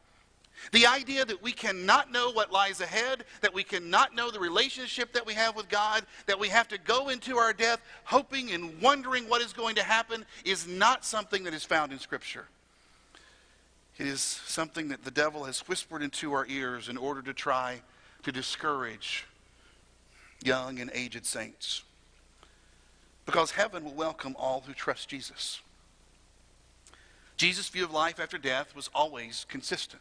The 0.72 0.86
idea 0.86 1.24
that 1.24 1.42
we 1.42 1.52
cannot 1.52 2.12
know 2.12 2.30
what 2.30 2.52
lies 2.52 2.80
ahead, 2.80 3.24
that 3.40 3.52
we 3.52 3.64
cannot 3.64 4.14
know 4.14 4.30
the 4.30 4.38
relationship 4.38 5.12
that 5.14 5.26
we 5.26 5.34
have 5.34 5.56
with 5.56 5.68
God, 5.68 6.04
that 6.26 6.38
we 6.38 6.48
have 6.48 6.68
to 6.68 6.78
go 6.78 7.08
into 7.08 7.36
our 7.38 7.52
death 7.52 7.80
hoping 8.04 8.52
and 8.52 8.80
wondering 8.80 9.28
what 9.28 9.42
is 9.42 9.52
going 9.52 9.74
to 9.76 9.82
happen, 9.82 10.24
is 10.44 10.68
not 10.68 11.04
something 11.04 11.42
that 11.44 11.54
is 11.54 11.64
found 11.64 11.92
in 11.92 11.98
Scripture. 11.98 12.46
It 14.00 14.06
is 14.06 14.22
something 14.22 14.88
that 14.88 15.04
the 15.04 15.10
devil 15.10 15.44
has 15.44 15.60
whispered 15.68 16.02
into 16.02 16.32
our 16.32 16.46
ears 16.46 16.88
in 16.88 16.96
order 16.96 17.20
to 17.20 17.34
try 17.34 17.82
to 18.22 18.32
discourage 18.32 19.26
young 20.42 20.80
and 20.80 20.90
aged 20.94 21.26
saints. 21.26 21.82
Because 23.26 23.50
heaven 23.50 23.84
will 23.84 23.92
welcome 23.92 24.34
all 24.38 24.62
who 24.66 24.72
trust 24.72 25.10
Jesus. 25.10 25.60
Jesus' 27.36 27.68
view 27.68 27.84
of 27.84 27.90
life 27.90 28.18
after 28.18 28.38
death 28.38 28.74
was 28.74 28.88
always 28.94 29.44
consistent. 29.50 30.00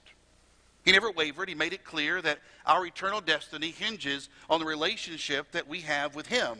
He 0.85 0.93
never 0.93 1.11
wavered. 1.11 1.49
He 1.49 1.55
made 1.55 1.73
it 1.73 1.83
clear 1.83 2.21
that 2.21 2.39
our 2.65 2.85
eternal 2.85 3.19
destiny 3.19 3.71
hinges 3.71 4.29
on 4.49 4.61
the 4.61 4.65
relationship 4.65 5.51
that 5.51 5.67
we 5.67 5.81
have 5.81 6.15
with 6.15 6.27
Him. 6.27 6.57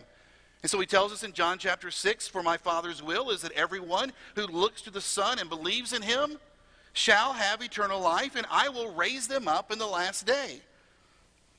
And 0.61 0.69
so 0.69 0.77
he 0.77 0.85
tells 0.85 1.13
us 1.13 1.23
in 1.23 1.31
John 1.31 1.57
chapter 1.57 1.89
6 1.89 2.27
For 2.27 2.43
my 2.43 2.57
Father's 2.57 3.01
will 3.01 3.29
is 3.29 3.43
that 3.43 3.53
everyone 3.53 4.11
who 4.35 4.45
looks 4.45 4.81
to 4.81 4.91
the 4.91 4.99
Son 4.99 5.39
and 5.39 5.49
believes 5.49 5.93
in 5.93 6.01
Him 6.01 6.37
shall 6.93 7.33
have 7.33 7.61
eternal 7.61 7.99
life, 7.99 8.35
and 8.35 8.45
I 8.49 8.69
will 8.69 8.93
raise 8.93 9.27
them 9.27 9.47
up 9.47 9.71
in 9.71 9.79
the 9.79 9.87
last 9.87 10.25
day. 10.25 10.61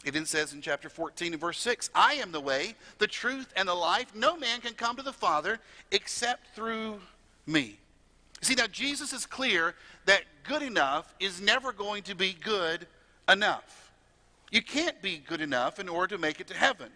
It 0.04 0.12
then 0.12 0.26
says 0.26 0.54
in 0.54 0.62
chapter 0.62 0.88
14 0.88 1.32
and 1.32 1.40
verse 1.40 1.58
6 1.58 1.90
I 1.94 2.14
am 2.14 2.32
the 2.32 2.40
way, 2.40 2.75
the 2.99 3.06
truth, 3.06 3.52
and 3.56 3.68
the 3.68 3.75
life. 3.75 4.14
No 4.14 4.37
man 4.37 4.60
can 4.60 4.72
come 4.72 4.96
to 4.96 5.02
the 5.02 5.12
Father 5.12 5.58
except 5.90 6.54
through 6.54 7.00
me. 7.46 7.78
See, 8.40 8.54
now 8.54 8.66
Jesus 8.66 9.12
is 9.12 9.26
clear 9.26 9.75
that 10.06 10.22
good 10.44 10.62
enough 10.62 11.14
is 11.20 11.40
never 11.40 11.72
going 11.72 12.02
to 12.04 12.14
be 12.14 12.32
good 12.32 12.87
enough. 13.28 13.92
You 14.50 14.62
can't 14.62 15.00
be 15.02 15.18
good 15.18 15.42
enough 15.42 15.78
in 15.78 15.88
order 15.88 16.16
to 16.16 16.20
make 16.20 16.40
it 16.40 16.46
to 16.49 16.54
heaven. 16.54 16.90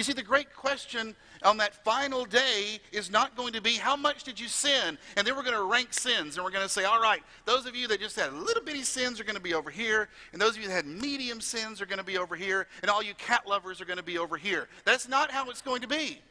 You 0.00 0.04
see, 0.04 0.14
the 0.14 0.22
great 0.22 0.56
question 0.56 1.14
on 1.42 1.58
that 1.58 1.74
final 1.84 2.24
day 2.24 2.80
is 2.90 3.10
not 3.10 3.36
going 3.36 3.52
to 3.52 3.60
be 3.60 3.74
how 3.74 3.96
much 3.96 4.24
did 4.24 4.40
you 4.40 4.48
sin? 4.48 4.96
And 5.14 5.26
then 5.26 5.36
we're 5.36 5.42
going 5.42 5.58
to 5.58 5.64
rank 5.64 5.92
sins 5.92 6.36
and 6.38 6.42
we're 6.42 6.50
going 6.50 6.64
to 6.64 6.70
say, 6.70 6.84
all 6.84 7.02
right, 7.02 7.20
those 7.44 7.66
of 7.66 7.76
you 7.76 7.86
that 7.88 8.00
just 8.00 8.16
had 8.16 8.32
little 8.32 8.62
bitty 8.62 8.80
sins 8.80 9.20
are 9.20 9.24
going 9.24 9.36
to 9.36 9.42
be 9.42 9.52
over 9.52 9.68
here, 9.68 10.08
and 10.32 10.40
those 10.40 10.56
of 10.56 10.62
you 10.62 10.68
that 10.68 10.72
had 10.72 10.86
medium 10.86 11.38
sins 11.38 11.82
are 11.82 11.84
going 11.84 11.98
to 11.98 12.02
be 12.02 12.16
over 12.16 12.34
here, 12.34 12.66
and 12.80 12.90
all 12.90 13.02
you 13.02 13.12
cat 13.12 13.46
lovers 13.46 13.78
are 13.82 13.84
going 13.84 13.98
to 13.98 14.02
be 14.02 14.16
over 14.16 14.38
here. 14.38 14.68
That's 14.86 15.06
not 15.06 15.30
how 15.30 15.50
it's 15.50 15.60
going 15.60 15.82
to 15.82 15.86
be. 15.86 16.22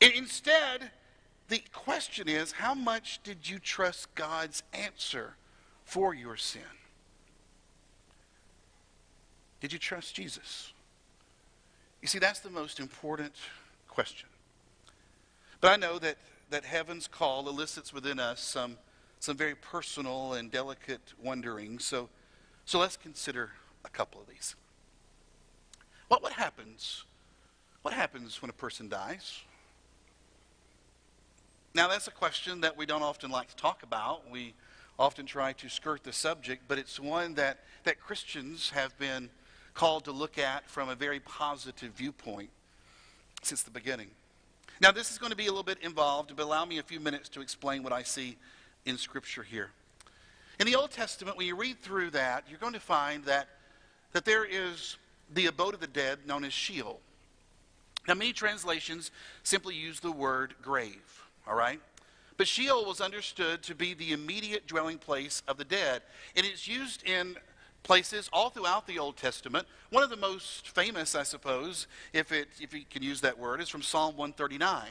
instead, 0.00 0.92
the 1.48 1.60
question 1.72 2.28
is, 2.28 2.52
how 2.52 2.76
much 2.76 3.20
did 3.24 3.50
you 3.50 3.58
trust 3.58 4.14
God's 4.14 4.62
answer 4.72 5.34
for 5.84 6.14
your 6.14 6.36
sin? 6.36 6.62
Did 9.60 9.72
you 9.72 9.80
trust 9.80 10.14
Jesus? 10.14 10.72
You 12.02 12.08
see, 12.08 12.18
that's 12.18 12.40
the 12.40 12.50
most 12.50 12.78
important 12.80 13.34
question. 13.88 14.28
But 15.60 15.72
I 15.72 15.76
know 15.76 15.98
that, 15.98 16.16
that 16.50 16.64
heaven's 16.64 17.08
call 17.08 17.48
elicits 17.48 17.92
within 17.92 18.20
us 18.20 18.40
some, 18.40 18.76
some 19.20 19.36
very 19.36 19.54
personal 19.54 20.34
and 20.34 20.50
delicate 20.50 21.14
wondering. 21.22 21.78
So, 21.78 22.08
so 22.64 22.78
let's 22.78 22.96
consider 22.96 23.50
a 23.84 23.88
couple 23.88 24.20
of 24.20 24.28
these. 24.28 24.54
What, 26.08 26.22
what 26.22 26.34
happens? 26.34 27.04
What 27.82 27.94
happens 27.94 28.40
when 28.42 28.50
a 28.50 28.54
person 28.54 28.88
dies? 28.88 29.40
Now, 31.74 31.88
that's 31.88 32.08
a 32.08 32.12
question 32.12 32.62
that 32.62 32.76
we 32.76 32.86
don't 32.86 33.02
often 33.02 33.30
like 33.30 33.48
to 33.48 33.56
talk 33.56 33.82
about. 33.82 34.30
We 34.30 34.54
often 34.98 35.26
try 35.26 35.52
to 35.54 35.68
skirt 35.68 36.04
the 36.04 36.12
subject, 36.12 36.62
but 36.68 36.78
it's 36.78 36.98
one 36.98 37.34
that, 37.34 37.58
that 37.84 38.00
Christians 38.00 38.70
have 38.70 38.96
been 38.98 39.28
called 39.76 40.06
to 40.06 40.12
look 40.12 40.38
at 40.38 40.68
from 40.68 40.88
a 40.88 40.94
very 40.94 41.20
positive 41.20 41.92
viewpoint 41.92 42.48
since 43.42 43.62
the 43.62 43.70
beginning. 43.70 44.08
Now, 44.80 44.90
this 44.90 45.10
is 45.10 45.18
going 45.18 45.30
to 45.30 45.36
be 45.36 45.46
a 45.46 45.50
little 45.50 45.62
bit 45.62 45.78
involved, 45.82 46.32
but 46.34 46.42
allow 46.42 46.64
me 46.64 46.78
a 46.78 46.82
few 46.82 46.98
minutes 46.98 47.28
to 47.30 47.40
explain 47.40 47.82
what 47.82 47.92
I 47.92 48.02
see 48.02 48.36
in 48.86 48.98
Scripture 48.98 49.42
here. 49.42 49.70
In 50.58 50.66
the 50.66 50.74
Old 50.74 50.90
Testament, 50.90 51.36
when 51.36 51.46
you 51.46 51.54
read 51.54 51.80
through 51.80 52.10
that, 52.10 52.44
you're 52.48 52.58
going 52.58 52.72
to 52.72 52.80
find 52.80 53.24
that, 53.24 53.48
that 54.12 54.24
there 54.24 54.44
is 54.44 54.96
the 55.32 55.46
abode 55.46 55.74
of 55.74 55.80
the 55.80 55.86
dead 55.86 56.20
known 56.26 56.44
as 56.44 56.52
Sheol. 56.52 56.98
Now, 58.08 58.14
many 58.14 58.32
translations 58.32 59.10
simply 59.42 59.74
use 59.74 60.00
the 60.00 60.12
word 60.12 60.54
grave, 60.62 61.22
all 61.46 61.56
right? 61.56 61.80
But 62.38 62.48
Sheol 62.48 62.86
was 62.86 63.00
understood 63.00 63.62
to 63.64 63.74
be 63.74 63.92
the 63.92 64.12
immediate 64.12 64.66
dwelling 64.66 64.98
place 64.98 65.42
of 65.46 65.58
the 65.58 65.64
dead. 65.64 66.02
And 66.34 66.46
it's 66.46 66.66
used 66.66 67.06
in 67.06 67.36
places 67.86 68.28
all 68.32 68.50
throughout 68.50 68.86
the 68.88 68.98
Old 68.98 69.16
Testament. 69.16 69.66
One 69.90 70.02
of 70.02 70.10
the 70.10 70.16
most 70.16 70.68
famous, 70.68 71.14
I 71.14 71.22
suppose, 71.22 71.86
if, 72.12 72.32
it, 72.32 72.48
if 72.60 72.74
you 72.74 72.82
can 72.90 73.02
use 73.02 73.20
that 73.20 73.38
word, 73.38 73.60
is 73.60 73.68
from 73.68 73.80
Psalm 73.80 74.16
139. 74.16 74.88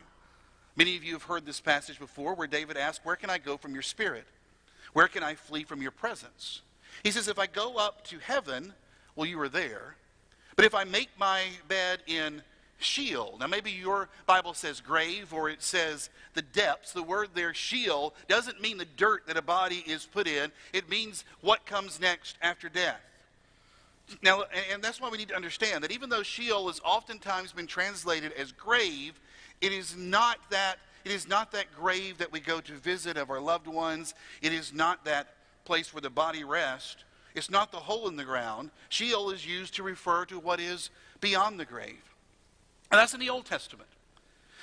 Many 0.77 0.95
of 0.95 1.03
you 1.03 1.11
have 1.11 1.23
heard 1.23 1.45
this 1.45 1.59
passage 1.59 1.99
before 1.99 2.35
where 2.35 2.47
David 2.47 2.77
asked, 2.77 3.01
Where 3.03 3.17
can 3.17 3.29
I 3.29 3.37
go 3.37 3.57
from 3.57 3.73
your 3.73 3.81
spirit? 3.81 4.25
Where 4.93 5.09
can 5.09 5.23
I 5.23 5.35
flee 5.35 5.65
from 5.65 5.81
your 5.81 5.91
presence? 5.91 6.61
He 7.03 7.11
says, 7.11 7.27
If 7.27 7.37
I 7.37 7.47
go 7.47 7.75
up 7.75 8.05
to 8.05 8.19
heaven, 8.19 8.73
well, 9.17 9.27
you 9.27 9.39
are 9.41 9.49
there. 9.49 9.97
But 10.55 10.63
if 10.63 10.73
I 10.73 10.85
make 10.85 11.09
my 11.19 11.43
bed 11.67 11.99
in 12.07 12.41
Sheol. 12.85 13.37
Now, 13.39 13.47
maybe 13.47 13.71
your 13.71 14.07
Bible 14.25 14.53
says 14.53 14.79
grave 14.79 15.33
or 15.33 15.49
it 15.49 15.61
says 15.61 16.09
the 16.33 16.41
depths. 16.41 16.93
The 16.93 17.03
word 17.03 17.29
there, 17.33 17.53
Sheol, 17.53 18.13
doesn't 18.27 18.61
mean 18.61 18.77
the 18.77 18.85
dirt 18.85 19.27
that 19.27 19.37
a 19.37 19.41
body 19.41 19.83
is 19.87 20.05
put 20.05 20.27
in, 20.27 20.51
it 20.71 20.89
means 20.89 21.25
what 21.41 21.65
comes 21.65 21.99
next 21.99 22.37
after 22.41 22.69
death. 22.69 23.01
Now, 24.21 24.43
and 24.71 24.83
that's 24.83 25.01
why 25.01 25.09
we 25.09 25.17
need 25.17 25.29
to 25.29 25.35
understand 25.35 25.83
that 25.83 25.91
even 25.91 26.09
though 26.09 26.23
Sheol 26.23 26.67
has 26.67 26.79
oftentimes 26.85 27.51
been 27.51 27.67
translated 27.67 28.31
as 28.33 28.51
grave, 28.51 29.19
it 29.61 29.71
is 29.71 29.95
not 29.97 30.37
that. 30.51 30.77
It 31.03 31.11
is 31.11 31.27
not 31.27 31.51
that 31.51 31.65
grave 31.75 32.17
that 32.19 32.31
we 32.31 32.39
go 32.39 32.59
to 32.61 32.73
visit 32.73 33.17
of 33.17 33.29
our 33.29 33.39
loved 33.39 33.67
ones. 33.67 34.13
It 34.41 34.53
is 34.53 34.73
not 34.73 35.05
that 35.05 35.35
place 35.63 35.93
where 35.93 36.01
the 36.01 36.09
body 36.09 36.43
rests. 36.43 37.03
It's 37.35 37.49
not 37.49 37.71
the 37.71 37.77
hole 37.77 38.07
in 38.07 38.15
the 38.15 38.23
ground. 38.23 38.71
Sheol 38.89 39.29
is 39.31 39.45
used 39.45 39.75
to 39.75 39.83
refer 39.83 40.25
to 40.25 40.39
what 40.39 40.59
is 40.59 40.89
beyond 41.19 41.59
the 41.59 41.65
grave. 41.65 42.14
And 42.91 42.99
that's 42.99 43.13
in 43.13 43.19
the 43.19 43.29
Old 43.29 43.45
Testament. 43.45 43.89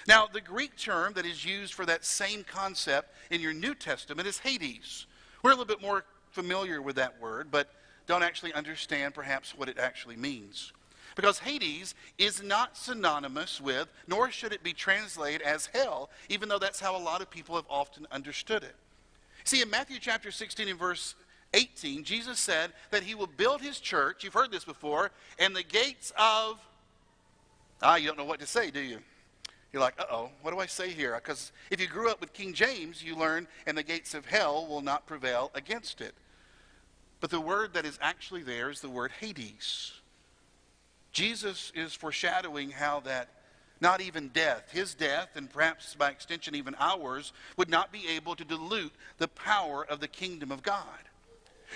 Now, 0.09 0.27
the 0.27 0.41
Greek 0.41 0.77
term 0.77 1.13
that 1.15 1.27
is 1.27 1.45
used 1.45 1.75
for 1.75 1.87
that 1.87 2.05
same 2.05 2.45
concept 2.45 3.15
in 3.31 3.41
your 3.41 3.53
New 3.53 3.75
Testament 3.75 4.27
is 4.27 4.39
Hades. 4.39 5.07
We're 5.43 5.51
a 5.51 5.55
little 5.55 5.65
bit 5.65 5.83
more 5.83 6.05
familiar 6.31 6.83
with 6.83 6.97
that 6.97 7.21
word, 7.21 7.49
but 7.51 7.69
don't 8.07 8.23
actually 8.23 8.53
understand 8.53 9.15
perhaps 9.15 9.57
what 9.57 9.69
it 9.69 9.79
actually 9.79 10.17
means. 10.17 10.73
Because 11.15 11.39
Hades 11.39 11.95
is 12.19 12.43
not 12.43 12.77
synonymous 12.77 13.61
with, 13.61 13.89
nor 14.09 14.31
should 14.31 14.53
it 14.53 14.63
be 14.63 14.73
translated 14.73 15.43
as 15.43 15.67
hell, 15.67 16.11
even 16.29 16.49
though 16.49 16.59
that's 16.59 16.81
how 16.81 16.97
a 16.97 16.99
lot 16.99 17.21
of 17.21 17.31
people 17.31 17.55
have 17.57 17.67
often 17.69 18.07
understood 18.11 18.63
it. 18.63 18.75
See, 19.45 19.61
in 19.61 19.71
Matthew 19.71 19.99
chapter 20.01 20.31
16 20.31 20.69
and 20.69 20.79
verse 20.79 21.15
18, 21.55 22.05
Jesus 22.05 22.39
said 22.39 22.73
that 22.91 23.03
he 23.03 23.15
will 23.15 23.27
build 23.27 23.61
his 23.61 23.79
church, 23.79 24.25
you've 24.25 24.33
heard 24.33 24.51
this 24.51 24.65
before, 24.65 25.11
and 25.39 25.55
the 25.55 25.63
gates 25.63 26.13
of 26.17 26.59
Ah, 27.83 27.97
you 27.97 28.07
don't 28.07 28.17
know 28.17 28.25
what 28.25 28.41
to 28.41 28.47
say, 28.47 28.71
do 28.71 28.81
you? 28.81 28.99
You're 29.73 29.83
like, 29.83 29.99
uh 29.99 30.05
oh, 30.11 30.31
what 30.43 30.53
do 30.53 30.61
I 30.61 30.67
say 30.67 30.91
here? 30.91 31.15
Because 31.15 31.51
if 31.71 31.81
you 31.81 31.89
grew 31.89 32.11
up 32.11 32.21
with 32.21 32.33
King 32.33 32.53
James, 32.53 33.03
you 33.03 33.17
learn, 33.17 33.49
and 33.67 33.77
the 33.77 33.83
gates 33.83 34.15
of 34.15 34.27
hell 34.27 34.67
will 34.67 34.83
not 34.83 35.07
prevail 35.07 35.51
against 35.55 36.01
it. 36.01 36.15
But 37.21 37.31
the 37.31 37.41
word 37.41 37.75
that 37.75 37.87
is 37.87 37.99
actually 38.03 38.43
there 38.43 38.71
is 38.71 38.81
the 38.81 38.89
word 38.89 39.13
Hades. 39.21 39.93
Jesus 41.13 41.73
is 41.75 41.95
foreshadowing 41.95 42.71
how 42.71 43.01
that 43.01 43.29
not 43.81 44.01
even 44.01 44.29
death, 44.29 44.71
his 44.71 44.95
death, 44.95 45.31
and 45.35 45.51
perhaps 45.51 45.95
by 45.97 46.11
extension 46.11 46.55
even 46.55 46.77
ours, 46.79 47.33
would 47.57 47.69
not 47.69 47.91
be 47.91 48.07
able 48.09 48.37
to 48.37 48.45
dilute 48.45 48.93
the 49.19 49.27
power 49.27 49.85
of 49.85 49.99
the 49.99 50.07
kingdom 50.07 50.53
of 50.53 50.63
God. 50.63 50.87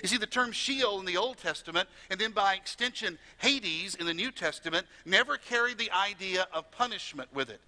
You 0.02 0.08
see, 0.08 0.18
the 0.18 0.26
term 0.26 0.52
Sheol 0.52 1.00
in 1.00 1.06
the 1.06 1.16
Old 1.16 1.38
Testament, 1.38 1.88
and 2.10 2.20
then 2.20 2.32
by 2.32 2.54
extension 2.54 3.18
Hades 3.38 3.94
in 3.94 4.06
the 4.06 4.14
New 4.14 4.30
Testament, 4.30 4.86
never 5.04 5.36
carried 5.36 5.78
the 5.78 5.90
idea 5.90 6.46
of 6.52 6.70
punishment 6.70 7.28
with 7.34 7.50
it. 7.50 7.60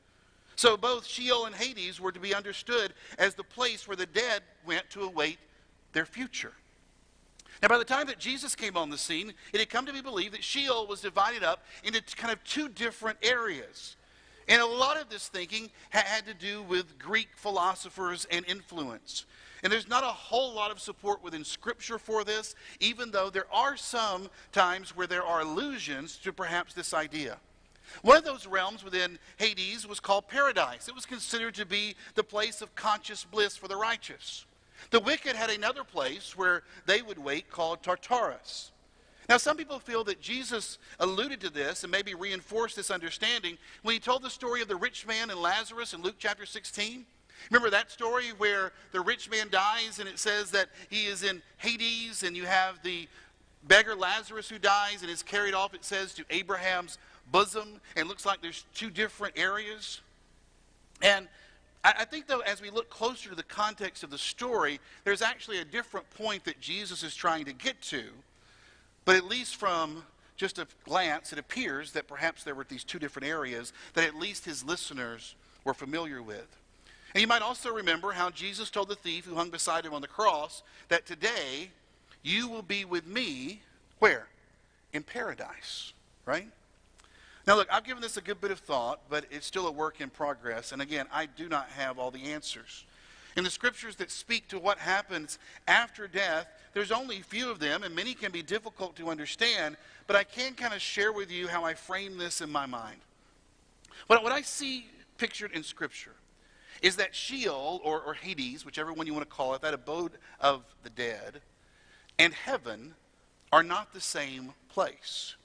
So 0.56 0.76
both 0.76 1.06
Sheol 1.06 1.46
and 1.46 1.54
Hades 1.54 2.00
were 2.00 2.12
to 2.12 2.20
be 2.20 2.34
understood 2.34 2.92
as 3.18 3.34
the 3.34 3.44
place 3.44 3.86
where 3.86 3.96
the 3.96 4.06
dead 4.06 4.42
went 4.66 4.90
to 4.90 5.02
await 5.02 5.38
their 5.92 6.04
future. 6.04 6.52
Now, 7.62 7.68
by 7.68 7.78
the 7.78 7.84
time 7.84 8.06
that 8.06 8.18
Jesus 8.18 8.54
came 8.54 8.76
on 8.76 8.90
the 8.90 8.98
scene, 8.98 9.32
it 9.52 9.60
had 9.60 9.70
come 9.70 9.86
to 9.86 9.92
be 9.92 10.00
believed 10.00 10.34
that 10.34 10.44
Sheol 10.44 10.86
was 10.86 11.00
divided 11.00 11.42
up 11.42 11.64
into 11.82 12.02
kind 12.16 12.32
of 12.32 12.42
two 12.44 12.68
different 12.68 13.18
areas. 13.22 13.96
And 14.48 14.62
a 14.62 14.66
lot 14.66 15.00
of 15.00 15.10
this 15.10 15.28
thinking 15.28 15.70
had 15.90 16.24
to 16.26 16.34
do 16.34 16.62
with 16.62 16.98
Greek 16.98 17.28
philosophers 17.36 18.26
and 18.30 18.46
influence. 18.46 19.26
And 19.62 19.72
there's 19.72 19.88
not 19.88 20.04
a 20.04 20.06
whole 20.06 20.52
lot 20.54 20.70
of 20.70 20.80
support 20.80 21.22
within 21.22 21.44
Scripture 21.44 21.98
for 21.98 22.24
this, 22.24 22.54
even 22.80 23.10
though 23.10 23.30
there 23.30 23.52
are 23.52 23.76
some 23.76 24.28
times 24.52 24.96
where 24.96 25.06
there 25.06 25.24
are 25.24 25.40
allusions 25.40 26.16
to 26.18 26.32
perhaps 26.32 26.74
this 26.74 26.94
idea. 26.94 27.38
One 28.02 28.16
of 28.16 28.24
those 28.24 28.46
realms 28.46 28.84
within 28.84 29.18
Hades 29.38 29.86
was 29.86 30.00
called 30.00 30.28
paradise. 30.28 30.88
It 30.88 30.94
was 30.94 31.06
considered 31.06 31.54
to 31.54 31.66
be 31.66 31.96
the 32.14 32.24
place 32.24 32.60
of 32.60 32.74
conscious 32.74 33.24
bliss 33.24 33.56
for 33.56 33.66
the 33.66 33.76
righteous. 33.76 34.44
The 34.90 35.00
wicked 35.00 35.34
had 35.34 35.50
another 35.50 35.84
place 35.84 36.36
where 36.36 36.62
they 36.86 37.02
would 37.02 37.18
wait 37.18 37.50
called 37.50 37.82
Tartarus. 37.82 38.72
Now, 39.28 39.36
some 39.36 39.58
people 39.58 39.78
feel 39.78 40.04
that 40.04 40.22
Jesus 40.22 40.78
alluded 41.00 41.40
to 41.42 41.50
this 41.50 41.82
and 41.82 41.90
maybe 41.90 42.14
reinforced 42.14 42.76
this 42.76 42.90
understanding 42.90 43.58
when 43.82 43.92
he 43.92 44.00
told 44.00 44.22
the 44.22 44.30
story 44.30 44.62
of 44.62 44.68
the 44.68 44.76
rich 44.76 45.06
man 45.06 45.28
and 45.28 45.40
Lazarus 45.40 45.92
in 45.92 46.00
Luke 46.00 46.16
chapter 46.18 46.46
16. 46.46 47.04
Remember 47.50 47.70
that 47.70 47.90
story 47.90 48.28
where 48.38 48.72
the 48.92 49.00
rich 49.00 49.30
man 49.30 49.48
dies 49.50 49.98
and 49.98 50.08
it 50.08 50.18
says 50.18 50.50
that 50.50 50.68
he 50.90 51.06
is 51.06 51.22
in 51.22 51.42
Hades 51.58 52.22
and 52.22 52.36
you 52.36 52.44
have 52.44 52.82
the 52.82 53.08
beggar 53.66 53.94
Lazarus 53.94 54.48
who 54.48 54.58
dies 54.58 55.02
and 55.02 55.10
is 55.10 55.22
carried 55.22 55.54
off, 55.54 55.74
it 55.74 55.84
says, 55.84 56.14
to 56.14 56.24
Abraham's 56.30 56.98
bosom. 57.30 57.80
And 57.96 58.08
looks 58.08 58.26
like 58.26 58.42
there's 58.42 58.64
two 58.74 58.90
different 58.90 59.38
areas. 59.38 60.00
And 61.02 61.28
I 61.84 62.04
think, 62.04 62.26
though, 62.26 62.40
as 62.40 62.60
we 62.60 62.70
look 62.70 62.90
closer 62.90 63.28
to 63.28 63.34
the 63.34 63.42
context 63.44 64.02
of 64.02 64.10
the 64.10 64.18
story, 64.18 64.80
there's 65.04 65.22
actually 65.22 65.60
a 65.60 65.64
different 65.64 66.10
point 66.10 66.44
that 66.44 66.60
Jesus 66.60 67.02
is 67.02 67.14
trying 67.14 67.44
to 67.44 67.52
get 67.52 67.80
to. 67.82 68.04
But 69.04 69.16
at 69.16 69.24
least 69.24 69.56
from 69.56 70.02
just 70.36 70.58
a 70.58 70.66
glance, 70.84 71.32
it 71.32 71.38
appears 71.38 71.92
that 71.92 72.08
perhaps 72.08 72.42
there 72.42 72.54
were 72.54 72.66
these 72.68 72.84
two 72.84 72.98
different 72.98 73.28
areas 73.28 73.72
that 73.94 74.04
at 74.04 74.16
least 74.16 74.44
his 74.44 74.64
listeners 74.64 75.34
were 75.64 75.74
familiar 75.74 76.20
with. 76.20 76.48
And 77.14 77.20
you 77.20 77.26
might 77.26 77.42
also 77.42 77.72
remember 77.72 78.12
how 78.12 78.30
Jesus 78.30 78.70
told 78.70 78.88
the 78.88 78.94
thief 78.94 79.24
who 79.24 79.34
hung 79.34 79.50
beside 79.50 79.84
him 79.84 79.94
on 79.94 80.02
the 80.02 80.08
cross 80.08 80.62
that 80.88 81.06
today 81.06 81.70
you 82.22 82.48
will 82.48 82.62
be 82.62 82.84
with 82.84 83.06
me, 83.06 83.62
where? 83.98 84.28
In 84.92 85.02
paradise, 85.02 85.92
right? 86.26 86.48
Now, 87.46 87.56
look, 87.56 87.68
I've 87.72 87.84
given 87.84 88.02
this 88.02 88.18
a 88.18 88.20
good 88.20 88.40
bit 88.40 88.50
of 88.50 88.58
thought, 88.58 89.00
but 89.08 89.24
it's 89.30 89.46
still 89.46 89.66
a 89.66 89.72
work 89.72 90.02
in 90.02 90.10
progress. 90.10 90.72
And 90.72 90.82
again, 90.82 91.06
I 91.10 91.26
do 91.26 91.48
not 91.48 91.70
have 91.70 91.98
all 91.98 92.10
the 92.10 92.24
answers. 92.24 92.84
In 93.36 93.44
the 93.44 93.50
scriptures 93.50 93.96
that 93.96 94.10
speak 94.10 94.48
to 94.48 94.58
what 94.58 94.78
happens 94.78 95.38
after 95.66 96.08
death, 96.08 96.46
there's 96.74 96.92
only 96.92 97.20
a 97.20 97.22
few 97.22 97.50
of 97.50 97.58
them, 97.58 97.84
and 97.84 97.94
many 97.94 98.12
can 98.12 98.32
be 98.32 98.42
difficult 98.42 98.96
to 98.96 99.08
understand, 99.08 99.76
but 100.06 100.16
I 100.16 100.24
can 100.24 100.54
kind 100.54 100.74
of 100.74 100.82
share 100.82 101.12
with 101.12 101.30
you 101.30 101.48
how 101.48 101.64
I 101.64 101.72
frame 101.74 102.18
this 102.18 102.40
in 102.40 102.50
my 102.50 102.66
mind. 102.66 102.98
What, 104.08 104.22
what 104.22 104.32
I 104.32 104.42
see 104.42 104.86
pictured 105.16 105.52
in 105.52 105.62
scripture 105.62 106.14
is 106.82 106.96
that 106.96 107.14
Sheol, 107.14 107.80
or, 107.84 108.00
or 108.00 108.14
Hades, 108.14 108.64
whichever 108.64 108.92
one 108.92 109.06
you 109.06 109.14
want 109.14 109.28
to 109.28 109.34
call 109.34 109.54
it, 109.54 109.62
that 109.62 109.74
abode 109.74 110.12
of 110.40 110.64
the 110.82 110.90
dead, 110.90 111.40
and 112.18 112.32
heaven 112.34 112.94
are 113.52 113.62
not 113.62 113.92
the 113.92 114.00
same 114.00 114.52
place. 114.68 115.36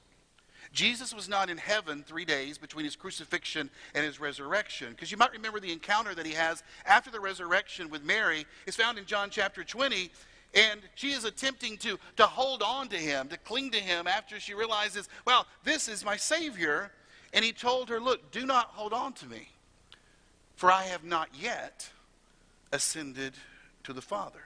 Jesus 0.74 1.14
was 1.14 1.30
not 1.30 1.52
in 1.52 1.58
heaven 1.58 2.04
three 2.04 2.26
days 2.26 2.58
between 2.58 2.84
his 2.84 2.96
crucifixion 2.96 3.70
and 3.94 4.04
his 4.04 4.20
resurrection. 4.20 4.90
Because 4.90 5.12
you 5.12 5.18
might 5.18 5.32
remember 5.32 5.60
the 5.60 5.72
encounter 5.72 6.16
that 6.16 6.26
he 6.26 6.34
has 6.34 6.64
after 6.86 7.12
the 7.12 7.20
resurrection 7.20 7.90
with 7.90 8.04
Mary 8.04 8.46
is 8.66 8.76
found 8.76 8.98
in 8.98 9.06
John 9.06 9.30
chapter 9.30 9.64
20. 9.64 10.10
And 10.56 10.82
she 10.96 11.12
is 11.12 11.26
attempting 11.26 11.78
to, 11.78 12.00
to 12.18 12.26
hold 12.26 12.64
on 12.64 12.88
to 12.90 12.98
him, 12.98 13.28
to 13.30 13.38
cling 13.38 13.72
to 13.72 13.80
him 13.80 14.08
after 14.08 14.40
she 14.40 14.56
realizes, 14.56 15.10
well, 15.26 15.46
this 15.64 15.88
is 15.88 16.04
my 16.04 16.18
Savior. 16.18 16.92
And 17.34 17.46
he 17.46 17.52
told 17.52 17.90
her, 17.90 18.00
Look, 18.00 18.32
do 18.32 18.46
not 18.46 18.68
hold 18.68 18.94
on 18.94 19.14
to 19.14 19.26
me, 19.26 19.50
for 20.56 20.72
I 20.72 20.84
have 20.84 21.04
not 21.04 21.30
yet 21.40 21.90
ascended 22.72 23.34
to 23.84 23.94
the 23.94 24.02
Father. 24.02 24.44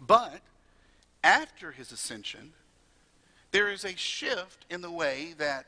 But 0.00 0.40
after 1.22 1.72
his 1.72 1.92
ascension, 1.92 2.52
there 3.52 3.70
is 3.70 3.84
a 3.84 3.96
shift 3.96 4.66
in 4.68 4.80
the 4.80 4.90
way 4.90 5.34
that 5.38 5.66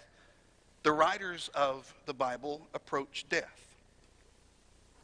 the 0.83 0.93
writers 0.93 1.51
of 1.55 1.93
the 2.07 2.15
Bible 2.15 2.67
approach 2.75 3.27
death. 3.29 3.67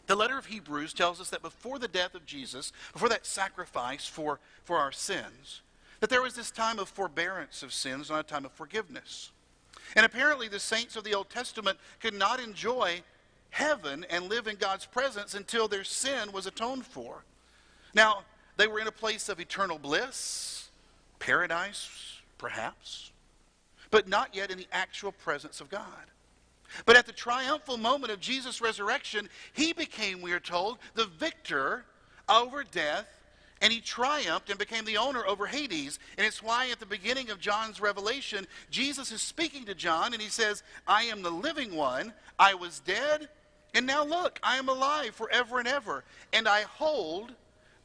The 0.06 0.16
letter 0.16 0.36
of 0.36 0.46
Hebrews 0.46 0.92
tells 0.92 1.20
us 1.20 1.30
that 1.30 1.42
before 1.42 1.78
the 1.78 1.88
death 1.88 2.14
of 2.14 2.26
Jesus, 2.26 2.72
before 2.92 3.08
that 3.08 3.24
sacrifice 3.24 4.06
for, 4.06 4.40
for 4.64 4.78
our 4.78 4.92
sins, 4.92 5.62
that 6.00 6.10
there 6.10 6.22
was 6.22 6.34
this 6.34 6.50
time 6.50 6.78
of 6.78 6.88
forbearance 6.88 7.62
of 7.62 7.72
sins, 7.72 8.10
not 8.10 8.20
a 8.20 8.22
time 8.24 8.44
of 8.44 8.52
forgiveness. 8.52 9.30
And 9.94 10.04
apparently, 10.04 10.48
the 10.48 10.58
saints 10.58 10.96
of 10.96 11.04
the 11.04 11.14
Old 11.14 11.30
Testament 11.30 11.78
could 12.00 12.14
not 12.14 12.40
enjoy 12.40 13.02
heaven 13.52 14.04
and 14.10 14.28
live 14.28 14.48
in 14.48 14.56
God's 14.56 14.86
presence 14.86 15.34
until 15.34 15.68
their 15.68 15.84
sin 15.84 16.32
was 16.32 16.46
atoned 16.46 16.84
for. 16.84 17.22
Now, 17.94 18.24
they 18.56 18.66
were 18.66 18.80
in 18.80 18.88
a 18.88 18.92
place 18.92 19.28
of 19.28 19.38
eternal 19.38 19.78
bliss, 19.78 20.70
paradise, 21.18 22.18
perhaps, 22.38 23.12
but 23.90 24.08
not 24.08 24.34
yet 24.34 24.50
in 24.50 24.58
the 24.58 24.66
actual 24.72 25.12
presence 25.12 25.60
of 25.60 25.70
God. 25.70 25.84
But 26.86 26.96
at 26.96 27.04
the 27.04 27.12
triumphal 27.12 27.76
moment 27.76 28.10
of 28.10 28.20
Jesus' 28.20 28.62
resurrection, 28.62 29.28
he 29.52 29.74
became, 29.74 30.22
we 30.22 30.32
are 30.32 30.40
told, 30.40 30.78
the 30.94 31.04
victor 31.04 31.84
over 32.28 32.64
death, 32.64 33.06
and 33.60 33.70
he 33.70 33.80
triumphed 33.80 34.48
and 34.48 34.58
became 34.58 34.86
the 34.86 34.96
owner 34.96 35.24
over 35.26 35.46
Hades. 35.46 35.98
And 36.16 36.26
it's 36.26 36.42
why 36.42 36.70
at 36.70 36.80
the 36.80 36.86
beginning 36.86 37.30
of 37.30 37.38
John's 37.38 37.80
revelation, 37.80 38.46
Jesus 38.70 39.12
is 39.12 39.20
speaking 39.20 39.66
to 39.66 39.74
John, 39.74 40.14
and 40.14 40.22
he 40.22 40.30
says, 40.30 40.62
I 40.86 41.04
am 41.04 41.22
the 41.22 41.30
living 41.30 41.76
one. 41.76 42.14
I 42.38 42.54
was 42.54 42.80
dead, 42.80 43.28
and 43.74 43.86
now 43.86 44.04
look, 44.04 44.38
I 44.42 44.58
am 44.58 44.68
alive 44.68 45.14
forever 45.14 45.58
and 45.58 45.68
ever, 45.68 46.04
and 46.32 46.48
I 46.48 46.62
hold 46.62 47.32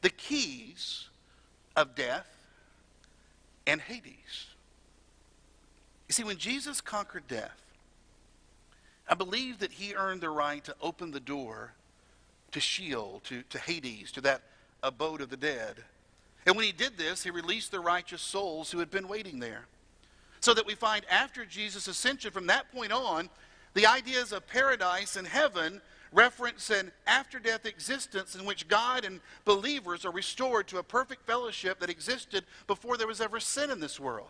the 0.01 0.09
keys 0.09 1.07
of 1.75 1.95
death 1.95 2.27
and 3.65 3.79
Hades. 3.79 4.47
You 6.07 6.13
see, 6.13 6.23
when 6.23 6.37
Jesus 6.37 6.81
conquered 6.81 7.27
death, 7.27 7.61
I 9.09 9.13
believe 9.13 9.59
that 9.59 9.71
he 9.71 9.95
earned 9.95 10.21
the 10.21 10.29
right 10.29 10.63
to 10.65 10.75
open 10.81 11.11
the 11.11 11.19
door 11.19 11.73
to 12.51 12.59
Sheol, 12.59 13.21
to, 13.25 13.43
to 13.43 13.59
Hades, 13.59 14.11
to 14.13 14.21
that 14.21 14.41
abode 14.83 15.21
of 15.21 15.29
the 15.29 15.37
dead. 15.37 15.75
And 16.45 16.55
when 16.55 16.65
he 16.65 16.71
did 16.71 16.97
this, 16.97 17.23
he 17.23 17.29
released 17.29 17.71
the 17.71 17.79
righteous 17.79 18.21
souls 18.21 18.71
who 18.71 18.79
had 18.79 18.89
been 18.89 19.07
waiting 19.07 19.39
there. 19.39 19.65
So 20.39 20.53
that 20.53 20.65
we 20.65 20.75
find 20.75 21.05
after 21.09 21.45
Jesus' 21.45 21.87
ascension, 21.87 22.31
from 22.31 22.47
that 22.47 22.71
point 22.71 22.91
on, 22.91 23.29
the 23.77 23.85
ideas 23.85 24.31
of 24.31 24.47
paradise 24.47 25.17
and 25.17 25.27
heaven 25.27 25.81
reference 26.11 26.71
an 26.71 26.91
after 27.05 27.37
death 27.37 27.67
existence 27.67 28.33
in 28.33 28.43
which 28.43 28.67
God 28.67 29.05
and 29.05 29.19
believers 29.45 30.03
are 30.03 30.11
restored 30.11 30.67
to 30.69 30.79
a 30.79 30.83
perfect 30.83 31.27
fellowship 31.27 31.79
that 31.79 31.89
existed 31.91 32.43
before 32.65 32.97
there 32.97 33.05
was 33.05 33.21
ever 33.21 33.39
sin 33.39 33.69
in 33.69 33.79
this 33.79 33.99
world. 33.99 34.29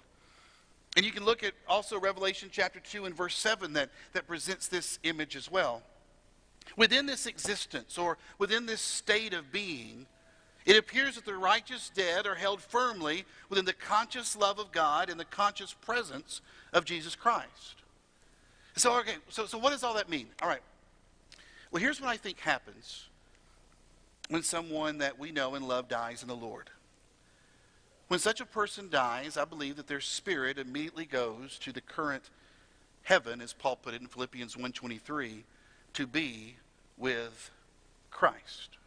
And 0.97 1.05
you 1.05 1.13
can 1.13 1.23
look 1.23 1.45
at 1.45 1.53
also 1.65 1.97
Revelation 1.97 2.49
chapter 2.51 2.81
2 2.81 3.05
and 3.05 3.15
verse 3.15 3.37
7 3.37 3.71
that, 3.71 3.89
that 4.11 4.27
presents 4.27 4.67
this 4.67 4.99
image 5.03 5.37
as 5.37 5.49
well. 5.49 5.81
Within 6.75 7.05
this 7.05 7.25
existence 7.25 7.97
or 7.97 8.17
within 8.39 8.65
this 8.65 8.81
state 8.81 9.33
of 9.33 9.49
being, 9.49 10.07
it 10.65 10.75
appears 10.75 11.15
that 11.15 11.23
the 11.23 11.35
righteous 11.35 11.89
dead 11.95 12.27
are 12.27 12.35
held 12.35 12.61
firmly 12.61 13.23
within 13.47 13.63
the 13.63 13.71
conscious 13.71 14.35
love 14.35 14.59
of 14.59 14.73
God 14.73 15.09
and 15.09 15.17
the 15.17 15.23
conscious 15.23 15.71
presence 15.71 16.41
of 16.73 16.83
Jesus 16.83 17.15
Christ. 17.15 17.77
So, 18.77 18.99
okay, 18.99 19.15
so, 19.29 19.45
so 19.47 19.57
what 19.57 19.71
does 19.71 19.83
all 19.83 19.95
that 19.95 20.07
mean? 20.07 20.27
All 20.41 20.47
right, 20.47 20.61
well, 21.71 21.81
here's 21.81 21.99
what 21.99 22.09
I 22.09 22.17
think 22.17 22.39
happens 22.39 23.07
when 24.29 24.43
someone 24.43 24.99
that 24.99 25.17
we 25.17 25.31
know 25.31 25.55
and 25.55 25.67
love 25.67 25.87
dies 25.87 26.21
in 26.21 26.27
the 26.27 26.35
Lord. 26.35 26.69
When 28.07 28.19
such 28.19 28.39
a 28.39 28.45
person 28.45 28.89
dies, 28.89 29.35
I 29.35 29.45
believe 29.45 29.75
that 29.77 29.87
their 29.87 29.99
spirit 29.99 30.57
immediately 30.57 31.05
goes 31.05 31.57
to 31.59 31.73
the 31.73 31.81
current 31.81 32.29
heaven, 33.03 33.41
as 33.41 33.51
Paul 33.51 33.77
put 33.77 33.93
it 33.93 34.01
in 34.01 34.07
Philippians 34.07 34.55
1.23, 34.55 35.43
to 35.93 36.07
be 36.07 36.55
with 36.97 37.51
Christ. 38.11 38.77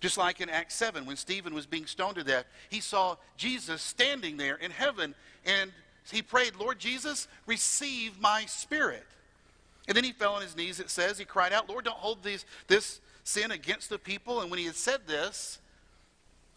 Just 0.00 0.16
like 0.16 0.40
in 0.40 0.48
Acts 0.48 0.74
7, 0.74 1.04
when 1.06 1.16
Stephen 1.16 1.54
was 1.54 1.66
being 1.66 1.86
stoned 1.86 2.16
to 2.16 2.24
death, 2.24 2.46
he 2.68 2.80
saw 2.80 3.16
Jesus 3.36 3.82
standing 3.82 4.38
there 4.38 4.56
in 4.56 4.70
heaven, 4.70 5.14
and 5.44 5.70
he 6.10 6.22
prayed, 6.22 6.56
Lord 6.56 6.78
Jesus, 6.78 7.28
receive 7.46 8.20
my 8.20 8.44
spirit. 8.46 9.06
And 9.88 9.96
then 9.96 10.04
he 10.04 10.12
fell 10.12 10.34
on 10.34 10.42
his 10.42 10.56
knees, 10.56 10.80
it 10.80 10.90
says. 10.90 11.18
He 11.18 11.24
cried 11.24 11.52
out, 11.52 11.68
Lord, 11.68 11.84
don't 11.84 11.96
hold 11.96 12.22
these, 12.22 12.44
this 12.68 13.00
sin 13.24 13.50
against 13.50 13.90
the 13.90 13.98
people. 13.98 14.40
And 14.40 14.50
when 14.50 14.58
he 14.58 14.66
had 14.66 14.76
said 14.76 15.06
this, 15.06 15.58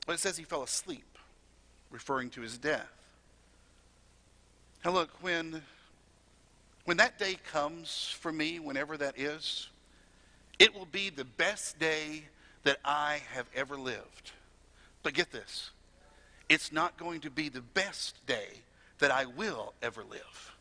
well, 0.07 0.15
it 0.15 0.19
says 0.19 0.37
he 0.37 0.43
fell 0.43 0.63
asleep, 0.63 1.17
referring 1.89 2.29
to 2.31 2.41
his 2.41 2.57
death. 2.57 2.91
Now, 4.83 4.91
look, 4.91 5.09
when, 5.21 5.61
when 6.85 6.97
that 6.97 7.17
day 7.17 7.37
comes 7.51 8.15
for 8.19 8.31
me, 8.31 8.59
whenever 8.59 8.97
that 8.97 9.17
is, 9.17 9.69
it 10.59 10.75
will 10.75 10.85
be 10.85 11.09
the 11.09 11.25
best 11.25 11.79
day 11.79 12.23
that 12.63 12.77
I 12.83 13.21
have 13.33 13.47
ever 13.55 13.77
lived. 13.77 14.31
But 15.01 15.13
get 15.13 15.31
this 15.31 15.71
it's 16.49 16.71
not 16.71 16.97
going 16.97 17.21
to 17.21 17.29
be 17.29 17.49
the 17.49 17.61
best 17.61 18.25
day 18.27 18.61
that 19.03 19.11
I 19.11 19.25
will 19.25 19.73
ever 19.81 20.01
live. 20.09 20.55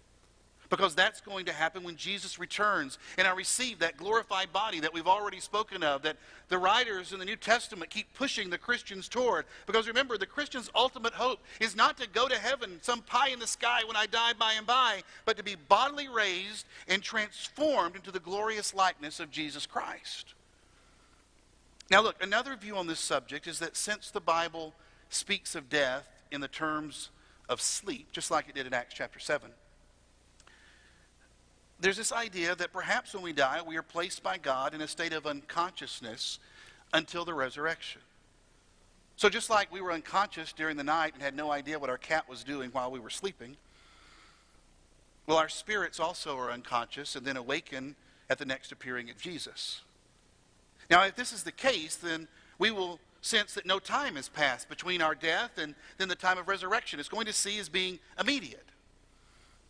because 0.69 0.95
that's 0.95 1.21
going 1.21 1.45
to 1.45 1.53
happen 1.53 1.85
when 1.85 1.97
Jesus 1.97 2.41
returns 2.41 2.99
and 3.17 3.29
I 3.29 3.33
receive 3.35 3.79
that 3.79 3.99
glorified 3.99 4.53
body 4.53 4.81
that 4.81 4.93
we've 4.93 5.07
already 5.07 5.39
spoken 5.39 5.83
of, 5.85 6.03
that 6.03 6.17
the 6.49 6.59
writers 6.59 7.13
in 7.13 7.21
the 7.21 7.25
New 7.25 7.37
Testament 7.37 7.91
keep 7.91 8.13
pushing 8.15 8.51
the 8.51 8.59
Christians 8.59 9.07
toward. 9.07 9.45
Because 9.67 9.87
remember, 9.87 10.17
the 10.19 10.27
Christian's 10.27 10.71
ultimate 10.75 11.13
hope 11.13 11.39
is 11.61 11.77
not 11.77 11.99
to 11.99 12.09
go 12.09 12.27
to 12.27 12.37
heaven, 12.37 12.79
some 12.81 13.03
pie 13.03 13.29
in 13.29 13.39
the 13.39 13.47
sky 13.47 13.83
when 13.87 13.97
I 13.97 14.07
die 14.07 14.33
by 14.33 14.55
and 14.55 14.67
by, 14.67 15.03
but 15.25 15.37
to 15.37 15.45
be 15.45 15.55
bodily 15.69 16.09
raised 16.09 16.65
and 16.89 17.01
transformed 17.01 17.95
into 17.95 18.11
the 18.11 18.19
glorious 18.19 18.75
likeness 18.75 19.21
of 19.21 19.31
Jesus 19.31 19.67
Christ. 19.67 20.35
Now, 21.91 22.01
look, 22.01 22.21
another 22.21 22.57
view 22.57 22.77
on 22.77 22.89
this 22.89 22.99
subject 22.99 23.47
is 23.47 23.61
that 23.61 23.77
since 23.77 24.11
the 24.11 24.21
Bible 24.21 24.73
speaks 25.11 25.55
of 25.55 25.69
death 25.69 26.09
in 26.33 26.41
the 26.41 26.49
terms 26.49 27.11
of 27.53 27.61
sleep, 27.61 28.11
just 28.11 28.31
like 28.31 28.49
it 28.49 28.55
did 28.55 28.67
in 28.67 28.75
Acts 28.75 28.95
chapter 28.95 29.21
7, 29.21 29.51
there's 31.79 31.97
this 31.97 32.13
idea 32.13 32.55
that 32.55 32.73
perhaps 32.73 33.13
when 33.13 33.23
we 33.23 33.33
die, 33.33 33.61
we 33.67 33.77
are 33.77 33.83
placed 33.83 34.23
by 34.23 34.39
God 34.39 34.75
in 34.75 34.81
a 34.81 34.89
state 34.89 35.13
of 35.13 35.27
unconsciousness 35.27 36.39
until 36.93 37.25
the 37.25 37.35
resurrection. 37.35 38.01
So, 39.17 39.29
just 39.29 39.51
like 39.51 39.73
we 39.73 39.81
were 39.81 39.93
unconscious 39.93 40.53
during 40.53 40.77
the 40.77 40.85
night 40.85 41.15
and 41.15 41.23
had 41.23 41.37
no 41.37 41.51
idea 41.51 41.79
what 41.79 41.91
our 41.91 41.99
cat 41.99 42.29
was 42.29 42.45
doing 42.45 42.71
while 42.71 42.91
we 42.91 43.01
were 43.01 43.11
sleeping, 43.11 43.57
well, 45.27 45.39
our 45.39 45.49
spirits 45.49 46.01
also 46.01 46.37
are 46.39 46.51
unconscious 46.51 47.15
and 47.15 47.27
then 47.27 47.37
awaken 47.37 47.97
at 48.31 48.39
the 48.39 48.45
next 48.45 48.73
appearing 48.73 49.11
of 49.11 49.19
Jesus. 49.19 49.83
Now, 50.89 51.05
if 51.05 51.15
this 51.15 51.33
is 51.33 51.43
the 51.43 51.53
case, 51.53 51.97
then 51.97 52.29
we 52.59 52.71
will 52.71 52.99
sense 53.23 53.55
that 53.55 53.65
no 53.65 53.79
time 53.79 54.17
has 54.17 54.29
passed 54.29 54.69
between 54.69 55.01
our 55.01 55.15
death 55.15 55.57
and 55.57 55.75
then 55.97 56.09
the 56.09 56.15
time 56.15 56.37
of 56.37 56.49
resurrection. 56.49 57.01
It's 57.01 57.09
going 57.09 57.27
to 57.27 57.33
see 57.33 57.59
as 57.59 57.69
being 57.69 57.99
immediate. 58.21 58.67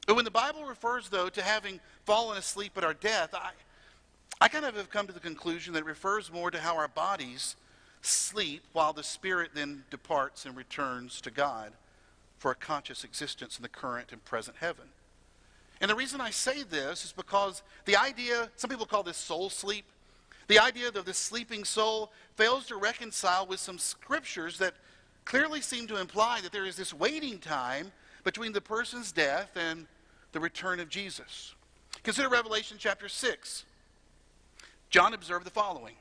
But 0.06 0.16
when 0.16 0.24
the 0.24 0.30
Bible 0.30 0.64
refers, 0.64 1.08
though, 1.08 1.28
to 1.28 1.42
having 1.42 1.78
fallen 2.04 2.36
asleep 2.36 2.72
at 2.76 2.82
our 2.82 2.94
death, 2.94 3.30
I, 3.34 3.50
I 4.40 4.48
kind 4.48 4.64
of 4.64 4.74
have 4.74 4.90
come 4.90 5.06
to 5.06 5.12
the 5.12 5.20
conclusion 5.20 5.74
that 5.74 5.80
it 5.80 5.86
refers 5.86 6.32
more 6.32 6.50
to 6.50 6.58
how 6.58 6.76
our 6.76 6.88
bodies 6.88 7.54
sleep 8.00 8.64
while 8.72 8.92
the 8.92 9.04
spirit 9.04 9.50
then 9.54 9.84
departs 9.90 10.44
and 10.44 10.56
returns 10.56 11.20
to 11.20 11.30
God 11.30 11.72
for 12.38 12.50
a 12.50 12.56
conscious 12.56 13.04
existence 13.04 13.56
in 13.56 13.62
the 13.62 13.68
current 13.68 14.08
and 14.10 14.24
present 14.24 14.56
heaven. 14.58 14.86
And 15.80 15.90
the 15.90 15.94
reason 15.94 16.20
I 16.20 16.30
say 16.30 16.64
this 16.64 17.04
is 17.04 17.12
because 17.12 17.62
the 17.84 17.96
idea, 17.96 18.50
some 18.56 18.70
people 18.70 18.86
call 18.86 19.02
this 19.02 19.16
soul 19.16 19.50
sleep, 19.50 19.84
the 20.52 20.58
idea 20.58 20.88
of 20.88 21.06
the 21.06 21.14
sleeping 21.14 21.64
soul 21.64 22.12
fails 22.36 22.66
to 22.66 22.76
reconcile 22.76 23.46
with 23.46 23.58
some 23.58 23.78
scriptures 23.78 24.58
that 24.58 24.74
clearly 25.24 25.62
seem 25.62 25.86
to 25.86 25.98
imply 25.98 26.42
that 26.42 26.52
there 26.52 26.66
is 26.66 26.76
this 26.76 26.92
waiting 26.92 27.38
time 27.38 27.90
between 28.22 28.52
the 28.52 28.60
person's 28.60 29.12
death 29.12 29.56
and 29.56 29.86
the 30.32 30.40
return 30.40 30.78
of 30.78 30.90
Jesus. 30.90 31.54
Consider 32.02 32.28
Revelation 32.28 32.76
chapter 32.78 33.08
6. 33.08 33.64
John 34.90 35.14
observed 35.14 35.46
the 35.46 35.50
following. 35.50 35.94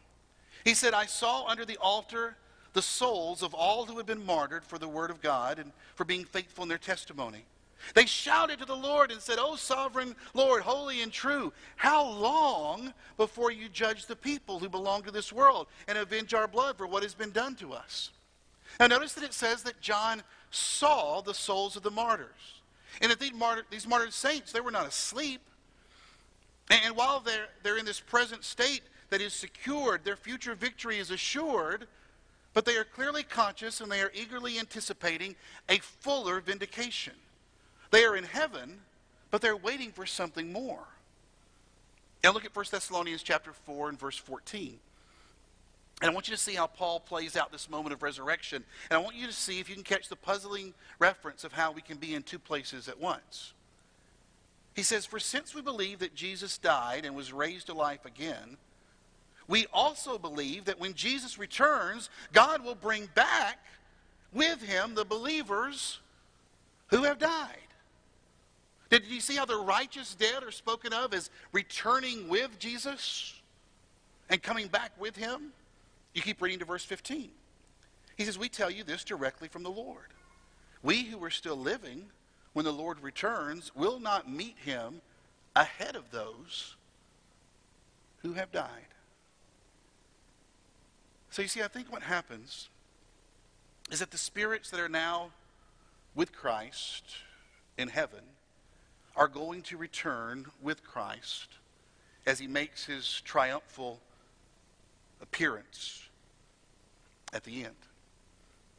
He 0.66 0.74
said, 0.74 0.94
I 0.94 1.06
saw 1.06 1.46
under 1.48 1.64
the 1.64 1.78
altar 1.78 2.36
the 2.74 2.82
souls 2.82 3.44
of 3.44 3.54
all 3.54 3.86
who 3.86 3.96
had 3.96 4.06
been 4.06 4.26
martyred 4.26 4.66
for 4.66 4.78
the 4.78 4.88
word 4.90 5.12
of 5.12 5.22
God 5.22 5.60
and 5.60 5.72
for 5.96 6.04
being 6.04 6.26
faithful 6.26 6.64
in 6.64 6.68
their 6.68 6.78
testimony. 6.78 7.46
They 7.94 8.06
shouted 8.06 8.60
to 8.60 8.66
the 8.66 8.76
Lord 8.76 9.12
and 9.12 9.22
said, 9.22 9.38
O 9.40 9.56
sovereign 9.56 10.16
Lord, 10.34 10.62
holy 10.62 11.02
and 11.02 11.12
true, 11.12 11.52
how 11.76 12.08
long 12.08 12.94
before 13.18 13.52
you 13.52 13.70
judge 13.70 14.06
the 14.06 14.16
people 14.16 14.60
who 14.60 14.70
belong 14.70 15.04
to 15.04 15.12
this 15.12 15.34
world 15.34 15.68
and 15.88 15.98
avenge 15.98 16.34
our 16.34 16.48
blood 16.48 16.78
for 16.78 16.88
what 16.88 17.04
has 17.04 17.14
been 17.14 17.32
done 17.32 17.56
to 17.56 17.74
us? 17.74 18.12
Now, 18.80 18.88
notice 18.88 19.14
that 19.14 19.24
it 19.24 19.34
says 19.34 19.64
that 19.64 19.82
John 19.82 20.24
saw 20.52 21.22
the 21.22 21.34
souls 21.34 21.76
of 21.76 21.84
the 21.84 21.92
martyrs. 21.92 22.62
And 23.02 23.12
that 23.12 23.20
these, 23.20 23.34
martyr, 23.34 23.64
these 23.70 23.88
martyred 23.88 24.14
saints, 24.14 24.52
they 24.52 24.60
were 24.60 24.72
not 24.72 24.88
asleep. 24.88 25.42
And 26.70 26.96
while 26.96 27.20
they're, 27.20 27.48
they're 27.64 27.78
in 27.78 27.86
this 27.86 28.00
present 28.00 28.44
state 28.44 28.82
that 29.10 29.22
is 29.22 29.34
secured, 29.34 30.04
their 30.04 30.16
future 30.16 30.56
victory 30.56 31.00
is 31.00 31.12
assured, 31.12 31.88
but 32.54 32.66
they 32.66 32.78
are 32.78 32.84
clearly 32.84 33.24
conscious 33.24 33.82
and 33.82 33.92
they 33.92 34.02
are 34.02 34.12
eagerly 34.14 34.60
anticipating 34.60 35.36
a 35.70 35.80
fuller 35.80 36.40
vindication. 36.42 37.14
They 37.92 38.06
are 38.06 38.16
in 38.16 38.24
heaven, 38.24 38.80
but 39.30 39.42
they're 39.42 39.56
waiting 39.56 39.92
for 39.92 40.06
something 40.06 40.52
more. 40.52 40.84
Now 42.24 42.32
look 42.32 42.46
at 42.46 42.56
1 42.56 42.66
Thessalonians 42.72 43.24
chapter 43.24 43.52
4 43.52 43.90
and 43.90 44.00
verse 44.00 44.18
14. 44.18 44.80
And 46.02 46.10
I 46.10 46.14
want 46.14 46.28
you 46.28 46.36
to 46.36 46.42
see 46.42 46.56
how 46.56 46.66
Paul 46.66 47.00
plays 47.00 47.38
out 47.38 47.52
this 47.52 47.70
moment 47.70 47.94
of 47.94 48.02
resurrection. 48.02 48.64
And 48.90 48.98
I 48.98 49.02
want 49.02 49.16
you 49.16 49.28
to 49.28 49.34
see 49.34 49.60
if 49.60 49.70
you 49.70 49.76
can 49.76 49.84
catch 49.84 50.10
the 50.10 50.16
puzzling 50.16 50.74
reference 50.98 51.44
of 51.44 51.54
how 51.54 51.72
we 51.72 51.82
can 51.82 51.98
be 51.98 52.16
in 52.16 52.24
two 52.24 52.40
places 52.40 52.88
at 52.88 53.00
once. 53.00 53.54
He 54.74 54.84
says, 54.84 55.06
For 55.06 55.20
since 55.20 55.54
we 55.54 55.62
believe 55.62 56.00
that 56.00 56.16
Jesus 56.16 56.58
died 56.58 57.06
and 57.06 57.16
was 57.16 57.34
raised 57.34 57.68
to 57.68 57.74
life 57.74 58.06
again, 58.06 58.58
we 59.48 59.68
also 59.74 60.18
believe 60.18 60.66
that 60.66 60.80
when 60.80 60.94
Jesus 60.94 61.38
returns, 61.38 62.10
God 62.32 62.64
will 62.64 62.76
bring 62.76 63.10
back 63.14 63.60
with 64.34 64.62
him 64.62 64.96
the 64.96 65.06
believers 65.06 66.00
who 66.88 67.04
have 67.04 67.20
died. 67.20 67.58
Did 68.92 69.06
you 69.06 69.22
see 69.22 69.38
how 69.38 69.46
the 69.46 69.56
righteous 69.58 70.14
dead 70.16 70.44
are 70.44 70.52
spoken 70.52 70.92
of 70.92 71.14
as 71.14 71.30
returning 71.54 72.28
with 72.28 72.60
Jesus 72.60 73.34
and 74.30 74.44
coming 74.44 74.68
back 74.68 74.92
with 75.00 75.16
him? 75.16 75.54
You 76.14 76.22
keep 76.22 76.42
reading 76.42 76.60
to 76.60 76.66
verse 76.66 76.84
15. 76.84 77.30
He 78.18 78.26
says, 78.26 78.38
We 78.38 78.50
tell 78.50 78.70
you 78.70 78.84
this 78.84 79.06
directly 79.06 79.48
from 79.48 79.64
the 79.64 79.70
Lord. 79.70 80.08
We 80.84 81.04
who 81.04 81.24
are 81.24 81.30
still 81.30 81.56
living, 81.56 82.08
when 82.52 82.66
the 82.66 82.74
Lord 82.74 83.02
returns, 83.02 83.72
will 83.74 83.98
not 83.98 84.30
meet 84.30 84.58
him 84.58 85.00
ahead 85.56 85.96
of 85.96 86.12
those 86.12 86.76
who 88.24 88.34
have 88.34 88.52
died. 88.52 88.68
So 91.30 91.42
you 91.42 91.48
see, 91.48 91.62
I 91.62 91.70
think 91.70 91.90
what 91.90 92.04
happens 92.04 92.68
is 93.90 94.00
that 94.00 94.12
the 94.12 94.18
spirits 94.18 94.70
that 94.72 94.82
are 94.82 94.90
now 94.90 95.30
with 96.14 96.34
Christ 96.34 97.06
in 97.78 97.88
heaven 97.88 98.20
are 99.16 99.28
going 99.28 99.62
to 99.64 99.78
return 99.78 100.46
with 100.62 100.84
Christ 100.84 101.48
as 102.26 102.40
he 102.40 102.48
makes 102.48 102.86
his 102.86 103.22
triumphal 103.22 104.00
appearance 105.22 106.08
at 107.34 107.44
the 107.44 107.64
end. 107.64 107.76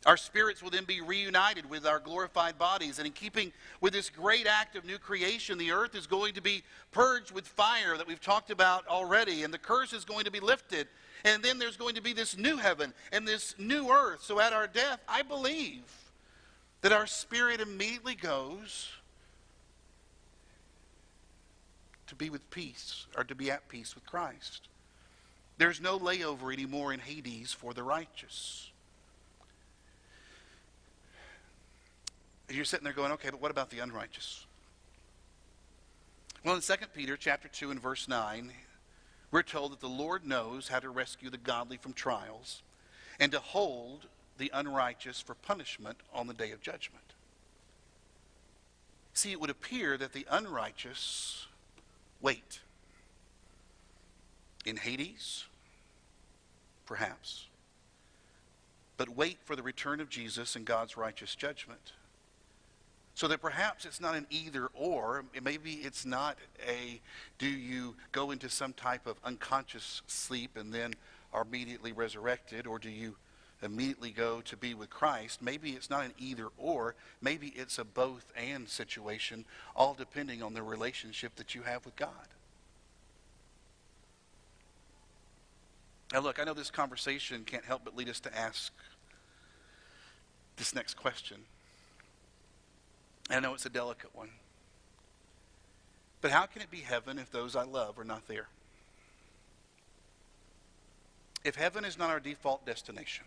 Our 0.05 0.16
spirits 0.16 0.62
will 0.62 0.71
then 0.71 0.85
be 0.85 1.01
reunited 1.01 1.71
with 1.71 1.87
our 1.87 2.01
glorified 2.01 2.59
bodies. 2.59 2.99
And 2.99 3.07
in 3.07 3.12
keeping 3.12 3.53
with 3.81 3.92
this 3.92 4.11
great 4.11 4.49
act 4.49 4.75
of 4.75 4.85
new 4.85 4.99
creation, 4.99 5.59
the 5.59 5.71
earth 5.71 5.95
is 5.95 6.09
going 6.09 6.35
to 6.35 6.42
be 6.42 6.64
purged 6.90 7.31
with 7.31 7.47
fire 7.47 7.97
that 7.97 8.09
we've 8.09 8.21
talked 8.21 8.51
about 8.51 8.87
already. 8.88 9.45
And 9.45 9.55
the 9.55 9.59
curse 9.59 9.92
is 9.92 10.05
going 10.05 10.25
to 10.25 10.31
be 10.33 10.40
lifted. 10.40 10.88
And 11.25 11.40
then 11.40 11.61
there's 11.61 11.77
going 11.77 11.95
to 11.95 12.03
be 12.03 12.12
this 12.12 12.37
new 12.37 12.57
heaven 12.57 12.92
and 13.12 13.27
this 13.27 13.55
new 13.59 13.90
earth. 13.90 14.25
So 14.25 14.40
at 14.40 14.53
our 14.53 14.66
death, 14.66 14.99
I 15.09 15.23
believe 15.23 15.85
that 16.81 16.90
our 16.90 17.07
spirit 17.07 17.61
immediately 17.61 18.16
goes 18.16 18.90
to 22.12 22.16
be 22.16 22.29
with 22.29 22.51
peace 22.51 23.07
or 23.16 23.25
to 23.25 23.35
be 23.35 23.51
at 23.51 23.70
peace 23.70 23.94
with 23.94 24.05
Christ. 24.05 24.68
There's 25.57 25.81
no 25.81 25.98
layover 25.98 26.53
anymore 26.53 26.92
in 26.92 27.01
Hades 27.01 27.55
for 27.55 27.72
the 27.72 27.83
righteous. 27.83 28.70
You're 32.51 32.66
sitting 32.66 32.85
there 32.85 32.92
going, 32.92 33.12
okay, 33.12 33.31
but 33.31 33.40
what 33.40 33.51
about 33.51 33.70
the 33.70 33.79
unrighteous? 33.79 34.44
Well, 36.44 36.55
in 36.55 36.61
2 36.61 36.75
Peter 36.94 37.16
chapter 37.16 37.48
2 37.48 37.70
and 37.70 37.81
verse 37.81 38.07
9, 38.07 38.53
we're 39.31 39.42
told 39.42 39.72
that 39.72 39.81
the 39.81 39.88
Lord 39.88 40.27
knows 40.27 40.68
how 40.68 40.81
to 40.81 40.90
rescue 40.90 41.31
the 41.31 41.38
godly 41.38 41.79
from 41.79 41.94
trials 41.94 42.61
and 43.18 43.33
to 43.33 43.38
hold 43.38 44.07
the 44.37 44.51
unrighteous 44.53 45.22
for 45.22 45.35
punishment 45.35 45.96
on 46.12 46.27
the 46.27 46.35
day 46.35 46.51
of 46.51 46.61
judgment. 46.61 47.14
See, 49.14 49.33
it 49.33 49.40
would 49.40 49.48
appear 49.48 49.96
that 49.96 50.12
the 50.12 50.27
unrighteous 50.31 51.46
wait. 52.23 52.61
In 54.65 54.77
Hades? 54.77 55.45
Perhaps. 56.87 57.47
But 58.97 59.11
wait 59.11 59.39
for 59.45 59.57
the 59.57 59.63
return 59.63 60.01
of 60.01 60.09
Jesus 60.09 60.55
and 60.57 60.65
God's 60.65 60.97
righteous 60.97 61.35
judgment. 61.35 61.93
So 63.15 63.29
that 63.29 63.43
perhaps 63.43 63.85
it's 63.85 64.01
not 64.01 64.15
an 64.15 64.27
either 64.31 64.69
or. 64.75 65.25
Maybe 65.43 65.73
it's 65.73 66.07
not 66.07 66.39
a 66.67 67.01
do 67.39 67.47
you 67.47 67.95
go 68.11 68.31
into 68.31 68.49
some 68.49 68.73
type 68.73 69.07
of 69.07 69.17
unconscious 69.25 70.03
sleep 70.07 70.57
and 70.57 70.73
then 70.73 70.95
are 71.33 71.43
immediately 71.43 71.93
resurrected, 71.93 72.67
or 72.67 72.79
do 72.79 72.91
you 72.91 73.17
immediately 73.62 74.11
go 74.11 74.40
to 74.42 74.57
be 74.57 74.75
with 74.75 74.90
Christ? 74.90 75.40
Maybe 75.40 75.70
it's 75.70 75.90
not 75.90 76.05
an 76.05 76.12
either 76.18 76.48
or. 76.59 76.94
Maybe 77.20 77.48
it's 77.48 77.79
a 77.79 77.85
both 77.85 78.33
and 78.37 78.68
situation, 78.68 79.44
all 79.77 79.94
depending 79.94 80.42
on 80.42 80.55
the 80.55 80.62
relationship 80.62 81.37
that 81.37 81.55
you 81.55 81.62
have 81.62 81.85
with 81.85 81.96
God. 81.96 82.29
Now, 86.12 86.20
look, 86.20 86.38
I 86.38 86.44
know 86.44 86.55
this 86.55 86.70
conversation 86.70 87.44
can't 87.44 87.64
help 87.64 87.83
but 87.85 87.96
lead 87.96 88.09
us 88.09 88.20
to 88.20 88.38
ask 88.38 88.72
this 90.57 90.75
next 90.75 90.94
question. 90.94 91.38
I 93.31 93.40
know 93.40 93.55
it's 93.55 93.64
a 93.64 93.70
delicate 93.70 94.14
one. 94.14 94.29
But 96.20 96.31
how 96.31 96.46
can 96.46 96.62
it 96.62 96.70
be 96.70 96.79
heaven 96.79 97.18
if 97.18 97.31
those 97.31 97.57
I 97.57 97.64
love 97.64 97.98
are 97.98 98.05
not 98.05 98.29
there? 98.29 98.48
If 101.44 101.57
heaven 101.57 101.85
is 101.85 101.98
not 101.98 102.11
our 102.11 102.20
default 102.20 102.64
destination, 102.64 103.25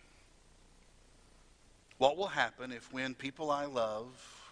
what 1.98 2.18
will 2.18 2.28
happen 2.28 2.72
if 2.72 2.92
when 2.92 3.14
people 3.14 3.52
I 3.52 3.66
love 3.66 4.52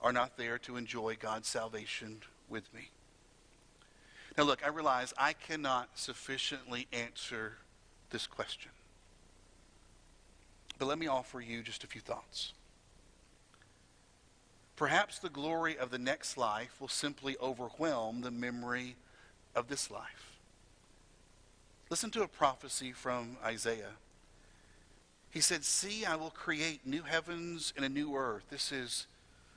are 0.00 0.12
not 0.12 0.36
there 0.36 0.58
to 0.58 0.76
enjoy 0.76 1.16
God's 1.18 1.48
salvation 1.48 2.18
with 2.48 2.72
me? 2.74 2.90
Now, 4.36 4.44
look, 4.44 4.64
I 4.64 4.68
realize 4.68 5.12
I 5.18 5.32
cannot 5.32 5.98
sufficiently 5.98 6.86
answer 6.92 7.54
this 8.10 8.26
question. 8.26 8.70
But 10.78 10.86
let 10.86 10.98
me 10.98 11.08
offer 11.08 11.40
you 11.40 11.62
just 11.62 11.82
a 11.82 11.88
few 11.88 12.00
thoughts. 12.00 12.52
Perhaps 14.76 15.18
the 15.18 15.28
glory 15.28 15.76
of 15.76 15.90
the 15.90 15.98
next 15.98 16.36
life 16.36 16.76
will 16.80 16.86
simply 16.86 17.36
overwhelm 17.42 18.20
the 18.20 18.30
memory 18.30 18.94
of 19.56 19.66
this 19.66 19.90
life. 19.90 20.38
Listen 21.90 22.10
to 22.12 22.22
a 22.22 22.28
prophecy 22.28 22.92
from 22.92 23.38
Isaiah. 23.44 23.94
He 25.38 25.42
said, 25.42 25.64
See, 25.64 26.04
I 26.04 26.16
will 26.16 26.30
create 26.30 26.84
new 26.84 27.02
heavens 27.02 27.72
and 27.76 27.84
a 27.84 27.88
new 27.88 28.16
earth. 28.16 28.42
This 28.50 28.72
is 28.72 29.06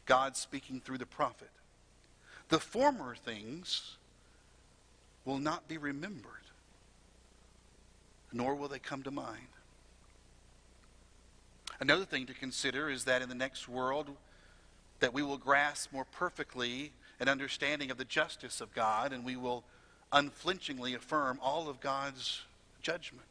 God 0.05 0.37
speaking 0.37 0.79
through 0.79 0.99
the 0.99 1.07
prophet. 1.07 1.49
The 2.49 2.59
former 2.59 3.15
things 3.15 3.97
will 5.25 5.39
not 5.39 5.67
be 5.67 5.79
remembered, 5.79 6.45
nor 8.31 8.53
will 8.53 8.67
they 8.67 8.77
come 8.77 9.01
to 9.01 9.09
mind. 9.09 9.47
Another 11.79 12.05
thing 12.05 12.27
to 12.27 12.33
consider 12.35 12.87
is 12.87 13.05
that 13.05 13.23
in 13.23 13.29
the 13.29 13.33
next 13.33 13.67
world, 13.67 14.11
that 14.99 15.15
we 15.15 15.23
will 15.23 15.39
grasp 15.39 15.91
more 15.91 16.05
perfectly 16.05 16.91
an 17.19 17.27
understanding 17.27 17.89
of 17.89 17.97
the 17.97 18.05
justice 18.05 18.61
of 18.61 18.71
God, 18.75 19.11
and 19.13 19.25
we 19.25 19.35
will 19.35 19.63
unflinchingly 20.11 20.93
affirm 20.93 21.39
all 21.41 21.67
of 21.67 21.81
God's 21.81 22.41
judgment. 22.83 23.30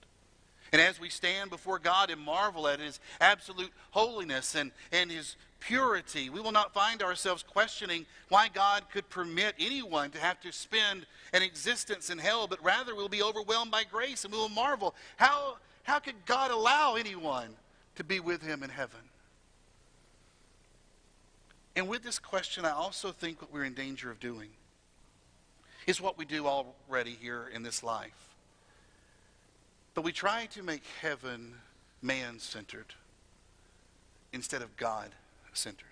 And 0.72 0.80
as 0.80 1.00
we 1.00 1.09
stand 1.09 1.50
before 1.50 1.78
God 1.78 2.11
and 2.11 2.20
marvel 2.20 2.68
at 2.68 2.80
His 2.80 3.00
absolute 3.20 3.72
holiness 3.90 4.54
and, 4.54 4.70
and 4.92 5.11
His 5.11 5.37
purity, 5.59 6.30
we 6.30 6.40
will 6.40 6.52
not 6.52 6.72
find 6.72 7.02
ourselves 7.02 7.42
questioning 7.42 8.06
why 8.28 8.48
God 8.48 8.85
could 8.92 9.09
permit 9.11 9.54
anyone 9.59 10.11
to 10.11 10.18
have 10.18 10.40
to 10.40 10.52
spend 10.52 11.06
an 11.33 11.42
existence 11.42 12.11
in 12.11 12.18
hell, 12.18 12.46
but 12.46 12.62
rather 12.64 12.94
we'll 12.94 13.09
be 13.09 13.22
overwhelmed 13.22 13.70
by 13.70 13.85
grace 13.85 14.24
and 14.24 14.33
we 14.33 14.38
will 14.38 14.48
marvel 14.48 14.94
how, 15.16 15.56
how 15.83 15.98
could 15.98 16.24
God 16.24 16.50
allow 16.50 16.94
anyone 16.94 17.50
to 17.96 18.04
be 18.04 18.20
with 18.20 18.42
Him 18.42 18.62
in 18.62 18.70
heaven? 18.70 19.00
And 21.76 21.88
with 21.88 22.02
this 22.02 22.18
question, 22.18 22.64
I 22.64 22.72
also 22.72 23.12
think 23.12 23.40
what 23.40 23.52
we're 23.52 23.64
in 23.64 23.74
danger 23.74 24.11
of 24.11 24.20
doing 24.20 24.50
is 25.87 26.00
what 26.00 26.18
we 26.18 26.24
do 26.24 26.46
already 26.46 27.16
here 27.20 27.50
in 27.52 27.62
this 27.62 27.83
life. 27.83 28.29
But 30.00 30.06
we 30.06 30.12
try 30.12 30.46
to 30.52 30.62
make 30.62 30.82
heaven 31.02 31.56
man 32.00 32.38
centered 32.38 32.94
instead 34.32 34.62
of 34.62 34.74
God 34.78 35.10
centered. 35.52 35.84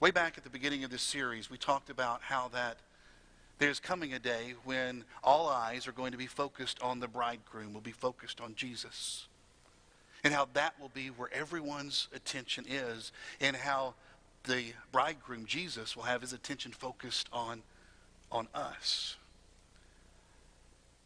Way 0.00 0.10
back 0.10 0.38
at 0.38 0.44
the 0.44 0.48
beginning 0.48 0.82
of 0.82 0.90
this 0.90 1.02
series, 1.02 1.50
we 1.50 1.58
talked 1.58 1.90
about 1.90 2.22
how 2.22 2.48
that 2.54 2.78
there's 3.58 3.80
coming 3.80 4.14
a 4.14 4.18
day 4.18 4.54
when 4.64 5.04
all 5.22 5.46
eyes 5.46 5.86
are 5.86 5.92
going 5.92 6.12
to 6.12 6.16
be 6.16 6.26
focused 6.26 6.80
on 6.80 7.00
the 7.00 7.06
bridegroom, 7.06 7.74
will 7.74 7.82
be 7.82 7.92
focused 7.92 8.40
on 8.40 8.54
Jesus. 8.54 9.26
And 10.24 10.32
how 10.32 10.48
that 10.54 10.72
will 10.80 10.88
be 10.94 11.08
where 11.08 11.28
everyone's 11.34 12.08
attention 12.14 12.64
is, 12.66 13.12
and 13.42 13.56
how 13.56 13.92
the 14.44 14.72
bridegroom, 14.90 15.44
Jesus, 15.44 15.94
will 15.94 16.04
have 16.04 16.22
his 16.22 16.32
attention 16.32 16.72
focused 16.72 17.28
on, 17.30 17.60
on 18.32 18.48
us. 18.54 19.16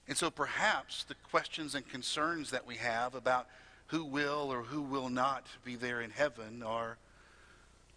And 0.08 0.16
so 0.16 0.30
perhaps 0.30 1.04
the 1.04 1.14
questions 1.30 1.74
and 1.74 1.86
concerns 1.86 2.50
that 2.50 2.66
we 2.66 2.76
have 2.76 3.14
about 3.14 3.46
who 3.88 4.04
will 4.04 4.50
or 4.50 4.62
who 4.62 4.80
will 4.80 5.10
not 5.10 5.46
be 5.64 5.76
there 5.76 6.00
in 6.00 6.10
heaven 6.10 6.62
are, 6.62 6.96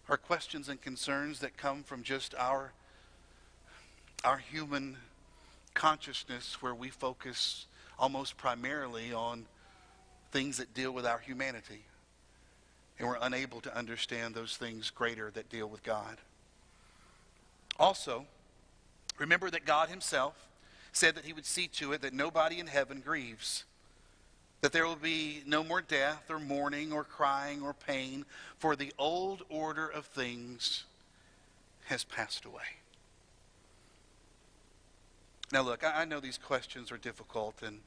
are 0.08 0.18
questions 0.18 0.68
and 0.68 0.80
concerns 0.80 1.40
that 1.40 1.56
come 1.56 1.82
from 1.82 2.02
just 2.02 2.34
our, 2.34 2.72
our 4.24 4.36
human 4.36 4.98
consciousness 5.72 6.60
where 6.60 6.74
we 6.74 6.90
focus 6.90 7.66
almost 7.98 8.36
primarily 8.36 9.14
on 9.14 9.46
things 10.32 10.58
that 10.58 10.74
deal 10.74 10.92
with 10.92 11.06
our 11.06 11.18
humanity. 11.18 11.84
And 12.98 13.08
we're 13.08 13.18
unable 13.22 13.62
to 13.62 13.74
understand 13.76 14.34
those 14.34 14.56
things 14.56 14.90
greater 14.90 15.30
that 15.30 15.48
deal 15.48 15.66
with 15.66 15.82
God. 15.82 16.18
Also, 17.78 18.26
remember 19.18 19.50
that 19.50 19.64
God 19.64 19.88
himself 19.88 20.34
said 20.92 21.14
that 21.14 21.24
he 21.24 21.32
would 21.32 21.46
see 21.46 21.66
to 21.66 21.92
it 21.92 22.02
that 22.02 22.12
nobody 22.12 22.58
in 22.58 22.66
heaven 22.66 23.00
grieves, 23.00 23.64
that 24.60 24.72
there 24.72 24.86
will 24.86 24.96
be 24.96 25.42
no 25.46 25.64
more 25.64 25.80
death 25.80 26.30
or 26.30 26.38
mourning 26.38 26.92
or 26.92 27.02
crying 27.02 27.62
or 27.62 27.72
pain, 27.72 28.24
for 28.58 28.76
the 28.76 28.92
old 28.98 29.42
order 29.48 29.88
of 29.88 30.06
things 30.06 30.84
has 31.86 32.04
passed 32.04 32.44
away. 32.44 32.62
Now, 35.52 35.62
look, 35.62 35.84
I, 35.84 36.06
know 36.06 36.20
these 36.20 36.38
questions 36.38 36.90
are 36.90 36.96
difficult, 36.96 37.62
and, 37.62 37.80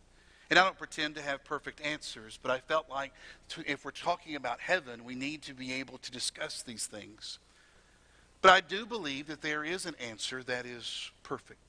and 0.51 0.59
I 0.59 0.63
don't 0.63 0.77
pretend 0.77 1.15
to 1.15 1.21
have 1.21 1.43
perfect 1.43 1.81
answers, 1.81 2.37
but 2.41 2.51
I 2.51 2.59
felt 2.59 2.89
like 2.89 3.11
to, 3.49 3.63
if 3.65 3.83
we're 3.83 3.91
talking 3.91 4.35
about 4.35 4.59
heaven, 4.59 5.03
we 5.03 5.15
need 5.15 5.41
to 5.43 5.53
be 5.55 5.73
able 5.73 5.97
to 5.99 6.11
discuss 6.11 6.61
these 6.61 6.85
things. 6.85 7.39
But 8.43 8.51
I 8.51 8.61
do 8.61 8.85
believe 8.85 9.25
that 9.27 9.41
there 9.41 9.63
is 9.63 9.87
an 9.87 9.95
answer 9.99 10.43
that 10.43 10.67
is 10.67 11.09
perfect. 11.23 11.64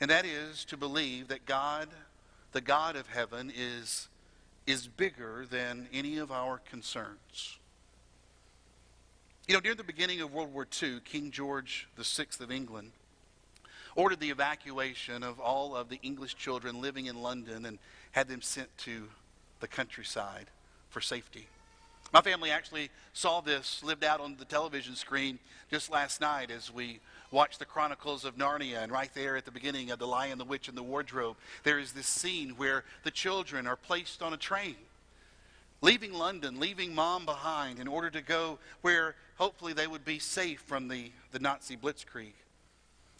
And 0.00 0.10
that 0.10 0.24
is 0.24 0.64
to 0.66 0.76
believe 0.76 1.28
that 1.28 1.44
God, 1.44 1.88
the 2.52 2.60
God 2.60 2.96
of 2.96 3.08
heaven, 3.08 3.52
is, 3.54 4.08
is 4.66 4.86
bigger 4.86 5.46
than 5.50 5.88
any 5.92 6.18
of 6.18 6.30
our 6.30 6.58
concerns. 6.58 7.58
You 9.48 9.54
know, 9.54 9.60
near 9.60 9.74
the 9.74 9.82
beginning 9.82 10.20
of 10.20 10.32
World 10.32 10.52
War 10.52 10.66
II, 10.82 11.00
King 11.04 11.30
George 11.30 11.88
VI 11.98 12.26
of 12.40 12.50
England 12.50 12.92
ordered 13.96 14.20
the 14.20 14.30
evacuation 14.30 15.24
of 15.24 15.40
all 15.40 15.74
of 15.74 15.88
the 15.88 15.98
English 16.02 16.36
children 16.36 16.80
living 16.80 17.06
in 17.06 17.20
London 17.20 17.66
and 17.66 17.78
had 18.12 18.28
them 18.28 18.42
sent 18.42 18.68
to 18.78 19.08
the 19.60 19.66
countryside 19.66 20.46
for 20.88 21.00
safety. 21.00 21.48
My 22.12 22.22
family 22.22 22.50
actually 22.50 22.88
saw 23.12 23.40
this 23.40 23.82
lived 23.82 24.02
out 24.02 24.20
on 24.20 24.36
the 24.38 24.46
television 24.46 24.94
screen 24.94 25.38
just 25.70 25.90
last 25.90 26.22
night 26.22 26.50
as 26.50 26.72
we 26.72 27.00
watched 27.30 27.58
the 27.58 27.66
Chronicles 27.66 28.24
of 28.24 28.36
Narnia. 28.36 28.82
And 28.82 28.90
right 28.90 29.10
there 29.14 29.36
at 29.36 29.44
the 29.44 29.50
beginning 29.50 29.90
of 29.90 29.98
The 29.98 30.06
Lion, 30.06 30.38
the 30.38 30.44
Witch, 30.44 30.68
and 30.68 30.76
the 30.76 30.82
Wardrobe, 30.82 31.36
there 31.64 31.78
is 31.78 31.92
this 31.92 32.06
scene 32.06 32.50
where 32.56 32.84
the 33.04 33.10
children 33.10 33.66
are 33.66 33.76
placed 33.76 34.22
on 34.22 34.32
a 34.32 34.38
train, 34.38 34.76
leaving 35.82 36.14
London, 36.14 36.58
leaving 36.58 36.94
mom 36.94 37.26
behind 37.26 37.78
in 37.78 37.86
order 37.86 38.08
to 38.08 38.22
go 38.22 38.58
where 38.80 39.14
hopefully 39.36 39.74
they 39.74 39.86
would 39.86 40.06
be 40.06 40.18
safe 40.18 40.62
from 40.62 40.88
the, 40.88 41.12
the 41.32 41.38
Nazi 41.38 41.76
blitzkrieg. 41.76 42.32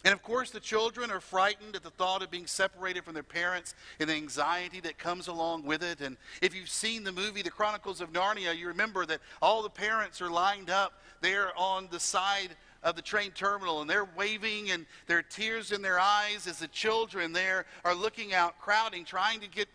And 0.05 0.13
of 0.13 0.23
course, 0.23 0.49
the 0.51 0.61
children 0.61 1.11
are 1.11 1.19
frightened 1.19 1.75
at 1.75 1.83
the 1.83 1.89
thought 1.89 2.23
of 2.23 2.31
being 2.31 2.47
separated 2.47 3.03
from 3.03 3.13
their 3.13 3.23
parents 3.23 3.75
and 3.99 4.09
the 4.09 4.13
anxiety 4.13 4.79
that 4.81 4.97
comes 4.97 5.27
along 5.27 5.65
with 5.65 5.83
it. 5.83 5.99
And 5.99 6.15
if 6.41 6.55
you've 6.55 6.69
seen 6.69 7.03
the 7.03 7.11
movie, 7.11 7.41
The 7.41 7.49
Chronicles 7.49 7.99
of 7.99 8.13
Narnia, 8.13 8.57
you 8.57 8.67
remember 8.67 9.05
that 9.07 9.19
all 9.41 9.61
the 9.61 9.69
parents 9.69 10.21
are 10.21 10.29
lined 10.29 10.69
up 10.69 10.93
there 11.19 11.51
on 11.57 11.89
the 11.91 11.99
side 11.99 12.55
of 12.81 12.95
the 12.95 13.01
train 13.01 13.31
terminal 13.31 13.81
and 13.81 13.89
they're 13.89 14.07
waving 14.15 14.71
and 14.71 14.85
there 15.07 15.17
are 15.17 15.23
tears 15.23 15.73
in 15.73 15.81
their 15.81 15.99
eyes 15.99 16.47
as 16.47 16.59
the 16.59 16.67
children 16.69 17.33
there 17.33 17.65
are 17.83 17.93
looking 17.93 18.33
out, 18.33 18.57
crowding, 18.57 19.03
trying 19.03 19.41
to 19.41 19.49
get 19.49 19.67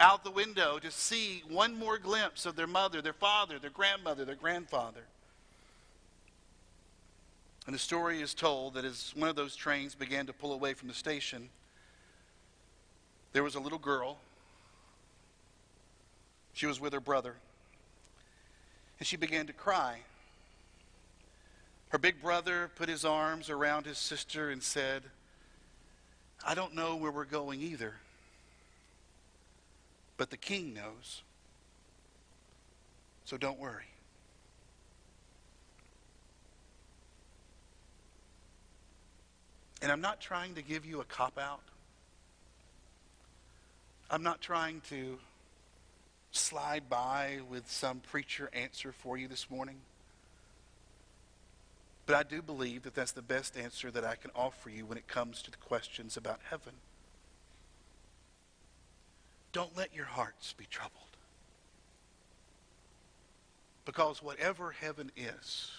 out 0.00 0.24
the 0.24 0.30
window 0.30 0.80
to 0.80 0.90
see 0.90 1.44
one 1.48 1.78
more 1.78 1.98
glimpse 1.98 2.46
of 2.46 2.56
their 2.56 2.66
mother, 2.66 3.00
their 3.00 3.12
father, 3.12 3.60
their 3.60 3.70
grandmother, 3.70 4.24
their 4.24 4.34
grandfather. 4.34 5.04
And 7.68 7.74
the 7.74 7.78
story 7.78 8.22
is 8.22 8.32
told 8.32 8.72
that 8.74 8.86
as 8.86 9.12
one 9.14 9.28
of 9.28 9.36
those 9.36 9.54
trains 9.54 9.94
began 9.94 10.24
to 10.24 10.32
pull 10.32 10.54
away 10.54 10.72
from 10.72 10.88
the 10.88 10.94
station, 10.94 11.50
there 13.34 13.42
was 13.42 13.56
a 13.56 13.60
little 13.60 13.78
girl. 13.78 14.16
She 16.54 16.64
was 16.64 16.80
with 16.80 16.94
her 16.94 17.00
brother. 17.00 17.34
And 18.98 19.06
she 19.06 19.18
began 19.18 19.46
to 19.48 19.52
cry. 19.52 19.98
Her 21.90 21.98
big 21.98 22.22
brother 22.22 22.70
put 22.74 22.88
his 22.88 23.04
arms 23.04 23.50
around 23.50 23.84
his 23.84 23.98
sister 23.98 24.48
and 24.48 24.62
said, 24.62 25.02
I 26.46 26.54
don't 26.54 26.74
know 26.74 26.96
where 26.96 27.12
we're 27.12 27.26
going 27.26 27.60
either, 27.60 27.96
but 30.16 30.30
the 30.30 30.38
king 30.38 30.72
knows. 30.72 31.20
So 33.26 33.36
don't 33.36 33.58
worry. 33.58 33.84
And 39.80 39.92
I'm 39.92 40.00
not 40.00 40.20
trying 40.20 40.54
to 40.54 40.62
give 40.62 40.84
you 40.84 41.00
a 41.00 41.04
cop 41.04 41.38
out. 41.38 41.62
I'm 44.10 44.22
not 44.22 44.40
trying 44.40 44.80
to 44.88 45.18
slide 46.30 46.88
by 46.88 47.40
with 47.48 47.70
some 47.70 48.00
preacher 48.00 48.50
answer 48.52 48.92
for 48.92 49.16
you 49.16 49.28
this 49.28 49.50
morning. 49.50 49.76
But 52.06 52.16
I 52.16 52.22
do 52.22 52.40
believe 52.40 52.84
that 52.84 52.94
that's 52.94 53.12
the 53.12 53.22
best 53.22 53.56
answer 53.56 53.90
that 53.90 54.04
I 54.04 54.14
can 54.14 54.30
offer 54.34 54.70
you 54.70 54.86
when 54.86 54.96
it 54.96 55.06
comes 55.06 55.42
to 55.42 55.50
the 55.50 55.58
questions 55.58 56.16
about 56.16 56.40
heaven. 56.48 56.72
Don't 59.52 59.76
let 59.76 59.94
your 59.94 60.06
hearts 60.06 60.54
be 60.56 60.64
troubled. 60.70 61.02
Because 63.84 64.22
whatever 64.22 64.70
heaven 64.70 65.10
is, 65.16 65.70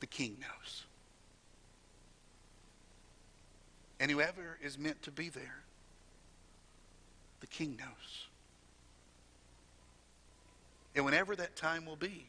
the 0.00 0.06
king 0.06 0.36
knows. 0.40 0.84
And 4.00 4.10
whoever 4.10 4.56
is 4.62 4.78
meant 4.78 5.02
to 5.02 5.10
be 5.10 5.28
there, 5.28 5.60
the 7.40 7.46
king 7.46 7.76
knows. 7.78 8.26
And 10.96 11.04
whenever 11.04 11.36
that 11.36 11.54
time 11.54 11.84
will 11.84 11.96
be, 11.96 12.24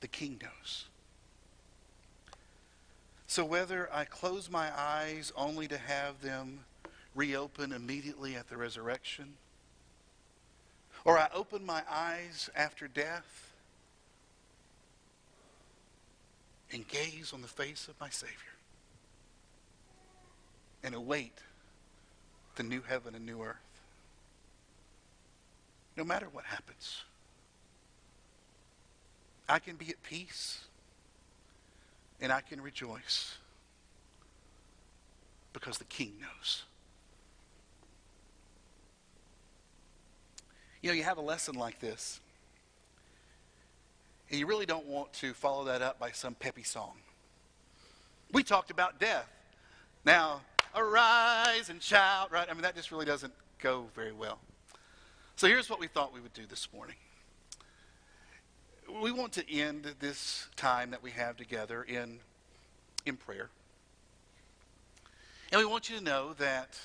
the 0.00 0.08
king 0.08 0.40
knows. 0.42 0.86
So 3.28 3.44
whether 3.44 3.88
I 3.92 4.04
close 4.04 4.50
my 4.50 4.76
eyes 4.76 5.32
only 5.36 5.68
to 5.68 5.78
have 5.78 6.20
them 6.20 6.64
reopen 7.14 7.70
immediately 7.70 8.34
at 8.34 8.48
the 8.48 8.56
resurrection, 8.56 9.34
or 11.04 11.16
I 11.16 11.28
open 11.32 11.64
my 11.64 11.82
eyes 11.88 12.50
after 12.56 12.88
death 12.88 13.52
and 16.72 16.86
gaze 16.88 17.32
on 17.32 17.42
the 17.42 17.48
face 17.48 17.86
of 17.86 17.98
my 18.00 18.08
Savior 18.08 18.34
and 20.82 20.94
await 20.94 21.38
the 22.56 22.62
new 22.62 22.82
heaven 22.82 23.14
and 23.14 23.24
new 23.24 23.42
earth. 23.42 23.56
No 25.96 26.04
matter 26.04 26.26
what 26.32 26.44
happens, 26.44 27.02
I 29.48 29.58
can 29.58 29.76
be 29.76 29.88
at 29.90 30.02
peace 30.02 30.64
and 32.20 32.32
I 32.32 32.40
can 32.40 32.60
rejoice 32.60 33.36
because 35.52 35.78
the 35.78 35.84
King 35.84 36.12
knows. 36.20 36.64
You 40.82 40.90
know, 40.90 40.94
you 40.94 41.02
have 41.02 41.18
a 41.18 41.22
lesson 41.22 41.56
like 41.56 41.80
this, 41.80 42.20
and 44.30 44.38
you 44.38 44.46
really 44.46 44.64
don't 44.64 44.86
want 44.86 45.12
to 45.14 45.34
follow 45.34 45.64
that 45.64 45.82
up 45.82 45.98
by 45.98 46.12
some 46.12 46.34
peppy 46.34 46.62
song. 46.62 46.92
We 48.32 48.42
talked 48.42 48.70
about 48.70 48.98
death. 48.98 49.28
Now, 50.04 50.40
arise 50.74 51.68
and 51.68 51.82
shout, 51.82 52.32
right? 52.32 52.48
I 52.48 52.54
mean, 52.54 52.62
that 52.62 52.74
just 52.74 52.90
really 52.90 53.04
doesn't 53.04 53.34
go 53.58 53.86
very 53.94 54.12
well. 54.12 54.38
So 55.36 55.46
here's 55.46 55.68
what 55.68 55.78
we 55.78 55.86
thought 55.86 56.14
we 56.14 56.20
would 56.20 56.32
do 56.32 56.46
this 56.46 56.68
morning. 56.72 56.96
We 59.02 59.12
want 59.12 59.32
to 59.34 59.52
end 59.52 59.94
this 60.00 60.48
time 60.56 60.90
that 60.90 61.02
we 61.02 61.10
have 61.12 61.36
together 61.36 61.82
in, 61.82 62.18
in 63.04 63.16
prayer. 63.16 63.50
And 65.52 65.58
we 65.58 65.66
want 65.66 65.90
you 65.90 65.98
to 65.98 66.02
know 66.02 66.32
that 66.34 66.80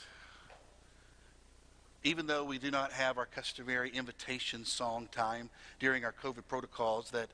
even 2.04 2.28
though 2.28 2.44
we 2.44 2.60
do 2.60 2.70
not 2.70 2.92
have 2.92 3.18
our 3.18 3.26
customary 3.26 3.90
invitation 3.90 4.66
song 4.66 5.08
time 5.12 5.50
during 5.80 6.04
our 6.06 6.14
COVID 6.14 6.48
protocols, 6.48 7.12
that, 7.12 7.30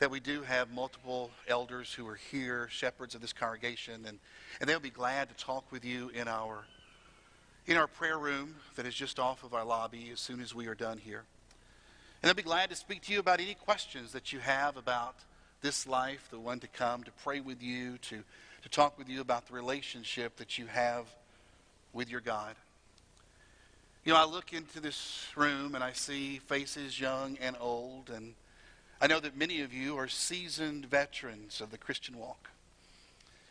that 0.00 0.10
we 0.10 0.18
do 0.18 0.40
have 0.42 0.72
multiple 0.72 1.30
elders 1.46 1.92
who 1.92 2.08
are 2.08 2.18
here, 2.30 2.66
shepherds 2.70 3.14
of 3.14 3.20
this 3.20 3.34
congregation, 3.34 4.06
and, 4.06 4.18
and 4.58 4.68
they'll 4.68 4.80
be 4.80 4.88
glad 4.88 5.28
to 5.28 5.34
talk 5.34 5.70
with 5.70 5.84
you 5.84 6.08
in 6.14 6.26
our, 6.26 6.64
in 7.66 7.76
our 7.76 7.86
prayer 7.86 8.18
room 8.18 8.54
that 8.76 8.86
is 8.86 8.94
just 8.94 9.18
off 9.18 9.44
of 9.44 9.52
our 9.52 9.64
lobby 9.64 10.08
as 10.10 10.18
soon 10.18 10.40
as 10.40 10.54
we 10.54 10.66
are 10.66 10.74
done 10.74 10.96
here. 10.96 11.24
And 12.22 12.28
they'll 12.28 12.34
be 12.34 12.42
glad 12.42 12.70
to 12.70 12.76
speak 12.76 13.02
to 13.02 13.12
you 13.12 13.20
about 13.20 13.40
any 13.40 13.52
questions 13.54 14.12
that 14.12 14.32
you 14.32 14.38
have 14.38 14.78
about 14.78 15.16
this 15.60 15.86
life, 15.86 16.28
the 16.30 16.40
one 16.40 16.60
to 16.60 16.68
come, 16.68 17.04
to 17.04 17.10
pray 17.22 17.40
with 17.40 17.62
you, 17.62 17.98
to, 17.98 18.22
to 18.62 18.68
talk 18.70 18.96
with 18.96 19.08
you 19.10 19.20
about 19.20 19.48
the 19.48 19.54
relationship 19.54 20.36
that 20.36 20.56
you 20.56 20.64
have 20.64 21.04
with 21.92 22.10
your 22.10 22.22
God. 22.22 22.54
You 24.06 24.14
know, 24.14 24.18
I 24.18 24.24
look 24.24 24.54
into 24.54 24.80
this 24.80 25.26
room 25.36 25.74
and 25.74 25.84
I 25.84 25.92
see 25.92 26.38
faces 26.38 26.98
young 26.98 27.36
and 27.38 27.54
old, 27.60 28.08
and 28.08 28.32
I 29.00 29.06
know 29.06 29.20
that 29.20 29.36
many 29.36 29.62
of 29.62 29.72
you 29.72 29.96
are 29.96 30.08
seasoned 30.08 30.86
veterans 30.86 31.60
of 31.60 31.70
the 31.70 31.78
Christian 31.78 32.18
walk. 32.18 32.50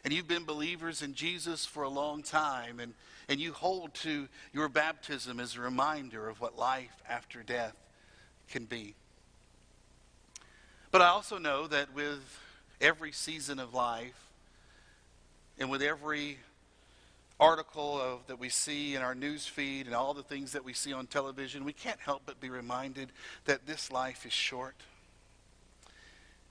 And 0.04 0.14
you've 0.14 0.28
been 0.28 0.46
believers 0.46 1.02
in 1.02 1.14
Jesus 1.14 1.66
for 1.66 1.84
a 1.84 1.90
long 1.90 2.22
time, 2.22 2.80
and, 2.80 2.94
and 3.28 3.40
you 3.40 3.52
hold 3.52 3.94
to 3.96 4.28
your 4.54 4.70
baptism 4.70 5.40
as 5.40 5.56
a 5.56 5.62
reminder 5.62 6.30
of 6.30 6.40
what 6.40 6.58
life 6.58 7.02
after 7.08 7.42
death 7.42 7.76
can 8.50 8.66
be. 8.66 8.94
But 10.92 11.02
I 11.02 11.08
also 11.08 11.38
know 11.38 11.68
that 11.68 11.94
with 11.94 12.40
every 12.80 13.12
season 13.12 13.60
of 13.60 13.74
life, 13.74 14.30
and 15.60 15.70
with 15.70 15.82
every 15.82 16.38
article 17.40 18.00
of, 18.00 18.28
that 18.28 18.40
we 18.40 18.50
see 18.50 18.96
in 18.96 19.02
our 19.02 19.16
news 19.16 19.46
feed 19.46 19.86
and 19.86 19.96
all 19.96 20.14
the 20.14 20.24
things 20.24 20.54
that 20.54 20.64
we 20.64 20.74
see 20.74 20.94
on 20.94 21.08
television, 21.08 21.66
we 21.66 21.74
can't 21.74 22.00
help 22.00 22.22
but 22.26 22.40
be 22.40 22.50
reminded 22.50 23.12
that 23.46 23.66
this 23.66 23.92
life 23.92 24.26
is 24.26 24.34
short. 24.34 24.76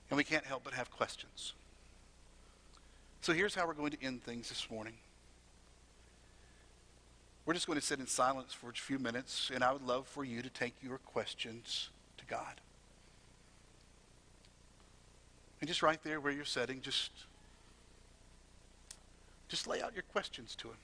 And 0.09 0.17
we 0.17 0.23
can't 0.23 0.45
help 0.45 0.63
but 0.63 0.73
have 0.73 0.89
questions. 0.91 1.53
So 3.21 3.33
here's 3.33 3.53
how 3.53 3.67
we're 3.67 3.73
going 3.73 3.91
to 3.91 4.03
end 4.03 4.23
things 4.23 4.49
this 4.49 4.69
morning. 4.71 4.93
We're 7.45 7.53
just 7.53 7.67
going 7.67 7.79
to 7.79 7.85
sit 7.85 7.99
in 7.99 8.07
silence 8.07 8.53
for 8.53 8.69
a 8.69 8.73
few 8.73 8.99
minutes, 8.99 9.51
and 9.53 9.63
I 9.63 9.71
would 9.73 9.81
love 9.81 10.07
for 10.07 10.23
you 10.23 10.41
to 10.41 10.49
take 10.49 10.75
your 10.81 10.99
questions 10.99 11.89
to 12.17 12.25
God. 12.25 12.61
And 15.59 15.67
just 15.67 15.83
right 15.83 16.01
there 16.03 16.19
where 16.21 16.31
you're 16.31 16.45
sitting, 16.45 16.81
just 16.81 17.11
just 19.49 19.65
lay 19.65 19.81
out 19.81 19.93
your 19.95 20.03
questions 20.03 20.55
to 20.55 20.67
him 20.67 20.77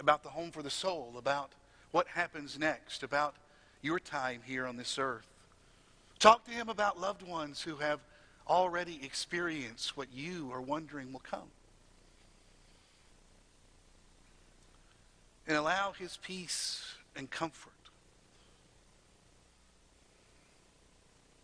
about 0.00 0.24
the 0.24 0.28
home 0.30 0.50
for 0.50 0.62
the 0.62 0.70
soul, 0.70 1.14
about 1.16 1.52
what 1.92 2.08
happens 2.08 2.58
next, 2.58 3.04
about 3.04 3.36
your 3.82 4.00
time 4.00 4.40
here 4.44 4.66
on 4.66 4.76
this 4.76 4.98
earth. 4.98 5.33
Talk 6.24 6.46
to 6.46 6.52
him 6.52 6.70
about 6.70 6.98
loved 6.98 7.20
ones 7.20 7.60
who 7.60 7.76
have 7.76 8.00
already 8.48 8.98
experienced 9.02 9.94
what 9.94 10.08
you 10.10 10.50
are 10.54 10.62
wondering 10.62 11.12
will 11.12 11.20
come. 11.20 11.50
And 15.46 15.58
allow 15.58 15.92
his 15.92 16.16
peace 16.16 16.94
and 17.14 17.30
comfort 17.30 17.72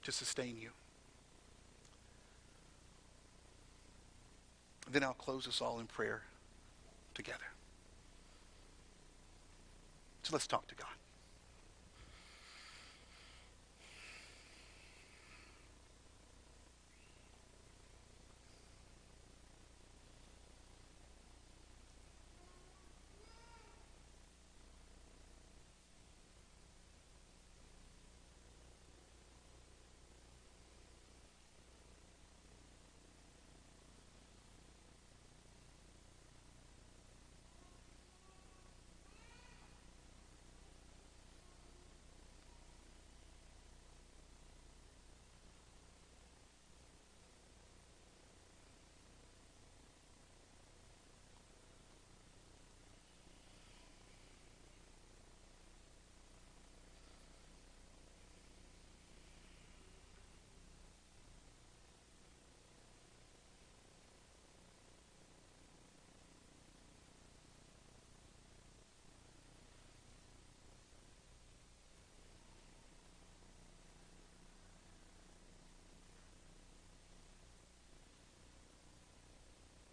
to 0.03 0.11
sustain 0.11 0.57
you. 0.59 0.71
Then 4.91 5.05
I'll 5.05 5.13
close 5.13 5.47
us 5.47 5.61
all 5.61 5.79
in 5.81 5.89
prayer 5.89 6.23
together. 7.13 7.53
So 10.23 10.31
let's 10.33 10.47
talk 10.47 10.67
to 10.69 10.75
God. 10.75 10.87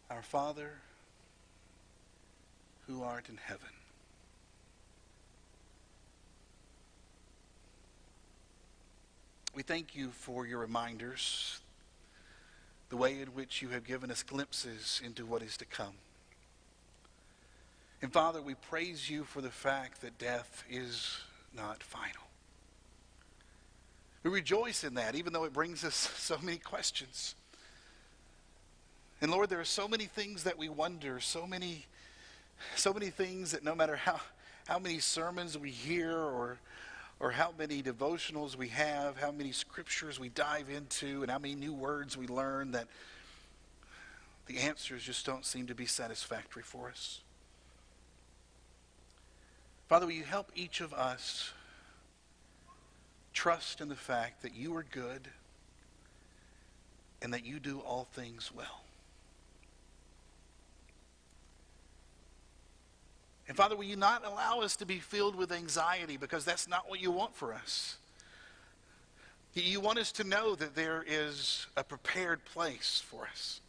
Our 0.10 0.17
Father, 0.30 0.72
who 2.86 3.04
art 3.04 3.30
in 3.30 3.38
heaven, 3.38 3.70
We 9.58 9.64
thank 9.64 9.96
you 9.96 10.10
for 10.10 10.46
your 10.46 10.60
reminders, 10.60 11.62
the 12.90 12.96
way 12.96 13.20
in 13.20 13.30
which 13.30 13.60
you 13.64 13.70
have 13.70 13.86
given 13.86 14.12
us 14.12 14.22
glimpses 14.22 15.02
into 15.04 15.26
what 15.26 15.42
is 15.42 15.58
to 15.58 15.66
come. 15.66 15.96
And 18.04 18.14
Father, 18.14 18.40
we 18.40 18.54
praise 18.54 19.10
you 19.10 19.24
for 19.24 19.42
the 19.42 19.50
fact 19.50 20.02
that 20.02 20.20
death 20.20 20.64
is 20.70 21.18
not 21.56 21.82
final. 21.82 22.28
We 24.22 24.30
rejoice 24.30 24.84
in 24.84 24.94
that, 24.94 25.16
even 25.16 25.34
though 25.34 25.46
it 25.46 25.54
brings 25.54 25.84
us 25.84 25.96
so 26.18 26.38
many 26.40 26.60
questions. 26.60 27.34
And 29.20 29.32
Lord, 29.32 29.50
there 29.50 29.60
are 29.60 29.66
so 29.66 29.88
many 29.88 30.06
things 30.06 30.44
that 30.44 30.58
we 30.58 30.70
wonder, 30.70 31.20
so 31.20 31.48
many, 31.48 31.86
so 32.76 32.94
many 32.94 33.10
things 33.10 33.52
that 33.52 33.64
no 33.64 33.74
matter 33.74 33.96
how, 33.96 34.20
how 34.68 34.78
many 34.78 35.00
sermons 35.00 35.58
we 35.58 35.72
hear 35.72 36.16
or, 36.16 36.60
or 37.20 37.32
how 37.32 37.52
many 37.58 37.82
devotionals 37.82 38.56
we 38.56 38.68
have, 38.68 39.18
how 39.18 39.32
many 39.32 39.52
scriptures 39.52 40.20
we 40.20 40.30
dive 40.30 40.70
into, 40.70 41.24
and 41.24 41.32
how 41.32 41.40
many 41.40 41.56
new 41.56 41.74
words 41.74 42.16
we 42.16 42.28
learn, 42.28 42.72
that 42.72 42.88
the 44.46 44.60
answers 44.60 45.04
just 45.04 45.26
don't 45.26 45.46
seem 45.46 45.66
to 45.68 45.76
be 45.76 45.88
satisfactory 45.88 46.64
for 46.64 46.88
us. 46.88 47.22
Father, 49.90 50.06
will 50.06 50.14
you 50.14 50.24
help 50.24 50.52
each 50.54 50.80
of 50.80 50.94
us 50.94 51.52
trust 53.34 53.82
in 53.82 53.90
the 53.90 53.96
fact 53.96 54.44
that 54.44 54.54
you 54.54 54.76
are 54.76 54.86
good 54.92 55.28
and 57.22 57.34
that 57.34 57.46
you 57.46 57.60
do 57.60 57.80
all 57.80 58.08
things 58.14 58.52
well? 58.56 58.84
And 63.48 63.56
Father, 63.56 63.76
will 63.76 63.86
you 63.86 63.96
not 63.96 64.26
allow 64.26 64.60
us 64.60 64.76
to 64.78 64.86
be 64.86 65.00
filled 65.00 65.36
with 65.36 65.52
anxiety 65.52 66.18
because 66.18 66.44
that's 66.44 66.68
not 66.68 66.90
what 66.90 67.02
you 67.02 67.12
want 67.12 67.36
for 67.36 67.54
us. 67.54 67.98
You 69.54 69.80
want 69.80 69.98
us 69.98 70.12
to 70.14 70.24
know 70.24 70.54
that 70.56 70.76
there 70.76 71.04
is 71.08 71.66
a 71.76 71.84
prepared 71.84 72.44
place 72.46 73.02
for 73.06 73.26
us. 73.26 73.62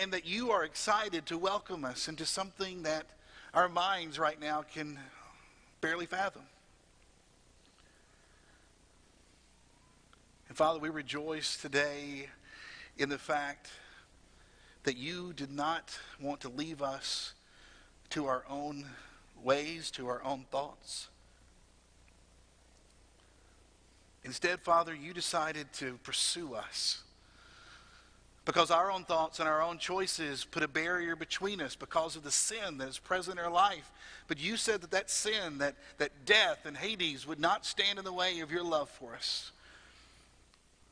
And 0.00 0.12
that 0.12 0.26
you 0.26 0.50
are 0.50 0.64
excited 0.64 1.26
to 1.26 1.38
welcome 1.38 1.84
us 1.84 2.08
into 2.08 2.26
something 2.26 2.82
that 2.82 3.06
our 3.54 3.68
minds 3.68 4.18
right 4.18 4.40
now 4.40 4.62
can 4.62 4.98
barely 5.80 6.06
fathom. 6.06 6.42
And 10.48 10.56
Father, 10.56 10.78
we 10.78 10.88
rejoice 10.88 11.56
today 11.56 12.28
in 12.98 13.08
the 13.08 13.18
fact 13.18 13.70
that 14.84 14.96
you 14.96 15.32
did 15.32 15.52
not 15.52 15.96
want 16.20 16.40
to 16.40 16.48
leave 16.48 16.82
us 16.82 17.34
to 18.12 18.26
our 18.26 18.44
own 18.50 18.84
ways, 19.42 19.90
to 19.90 20.06
our 20.06 20.22
own 20.22 20.44
thoughts. 20.50 21.08
Instead, 24.22 24.60
Father, 24.60 24.94
you 24.94 25.14
decided 25.14 25.72
to 25.72 25.98
pursue 26.04 26.54
us 26.54 27.02
because 28.44 28.70
our 28.70 28.90
own 28.90 29.04
thoughts 29.04 29.40
and 29.40 29.48
our 29.48 29.62
own 29.62 29.78
choices 29.78 30.44
put 30.44 30.62
a 30.62 30.68
barrier 30.68 31.16
between 31.16 31.62
us 31.62 31.74
because 31.74 32.14
of 32.14 32.22
the 32.22 32.30
sin 32.30 32.76
that 32.76 32.88
is 32.88 32.98
present 32.98 33.38
in 33.38 33.44
our 33.44 33.50
life. 33.50 33.90
But 34.28 34.38
you 34.38 34.58
said 34.58 34.82
that 34.82 34.90
that 34.90 35.08
sin, 35.08 35.58
that, 35.58 35.74
that 35.96 36.26
death 36.26 36.66
and 36.66 36.76
Hades 36.76 37.26
would 37.26 37.40
not 37.40 37.64
stand 37.64 37.98
in 37.98 38.04
the 38.04 38.12
way 38.12 38.40
of 38.40 38.50
your 38.50 38.62
love 38.62 38.90
for 38.90 39.14
us. 39.14 39.52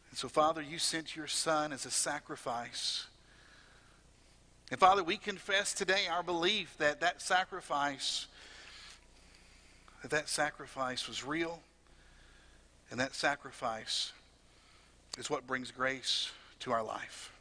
And 0.09 0.19
so, 0.19 0.29
Father, 0.29 0.63
you 0.63 0.79
sent 0.79 1.15
your 1.15 1.27
Son 1.27 1.73
as 1.73 1.85
a 1.85 1.91
sacrifice. 1.91 3.07
And 4.71 4.79
Father, 4.79 5.03
we 5.03 5.17
confess 5.17 5.75
today 5.75 6.07
our 6.09 6.23
belief 6.23 6.77
that 6.79 7.01
that 7.01 7.21
sacrifice, 7.21 8.29
that 10.03 10.13
that 10.13 10.29
sacrifice 10.29 11.09
was 11.09 11.25
real, 11.25 11.61
and 12.91 13.01
that 13.01 13.15
sacrifice 13.15 14.13
is 15.19 15.29
what 15.29 15.47
brings 15.47 15.73
grace 15.73 16.31
to 16.61 16.71
our 16.71 16.85
life. 16.85 17.33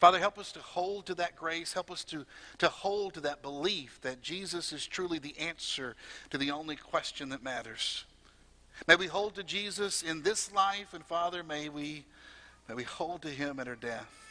Father, 0.00 0.18
help 0.18 0.38
us 0.38 0.52
to 0.52 0.60
hold 0.60 1.06
to 1.06 1.14
that 1.16 1.34
grace. 1.34 1.72
Help 1.72 1.90
us 1.90 2.04
to, 2.04 2.24
to 2.58 2.68
hold 2.68 3.14
to 3.14 3.20
that 3.20 3.42
belief 3.42 3.98
that 4.02 4.22
Jesus 4.22 4.72
is 4.72 4.86
truly 4.86 5.18
the 5.18 5.36
answer 5.38 5.96
to 6.30 6.38
the 6.38 6.50
only 6.50 6.76
question 6.76 7.30
that 7.30 7.42
matters. 7.42 8.04
May 8.86 8.94
we 8.94 9.06
hold 9.06 9.34
to 9.34 9.42
Jesus 9.42 10.02
in 10.02 10.22
this 10.22 10.52
life, 10.52 10.94
and 10.94 11.04
Father, 11.04 11.42
may 11.42 11.68
we, 11.68 12.04
may 12.68 12.74
we 12.76 12.84
hold 12.84 13.22
to 13.22 13.28
him 13.28 13.58
at 13.58 13.66
our 13.66 13.74
death. 13.74 14.27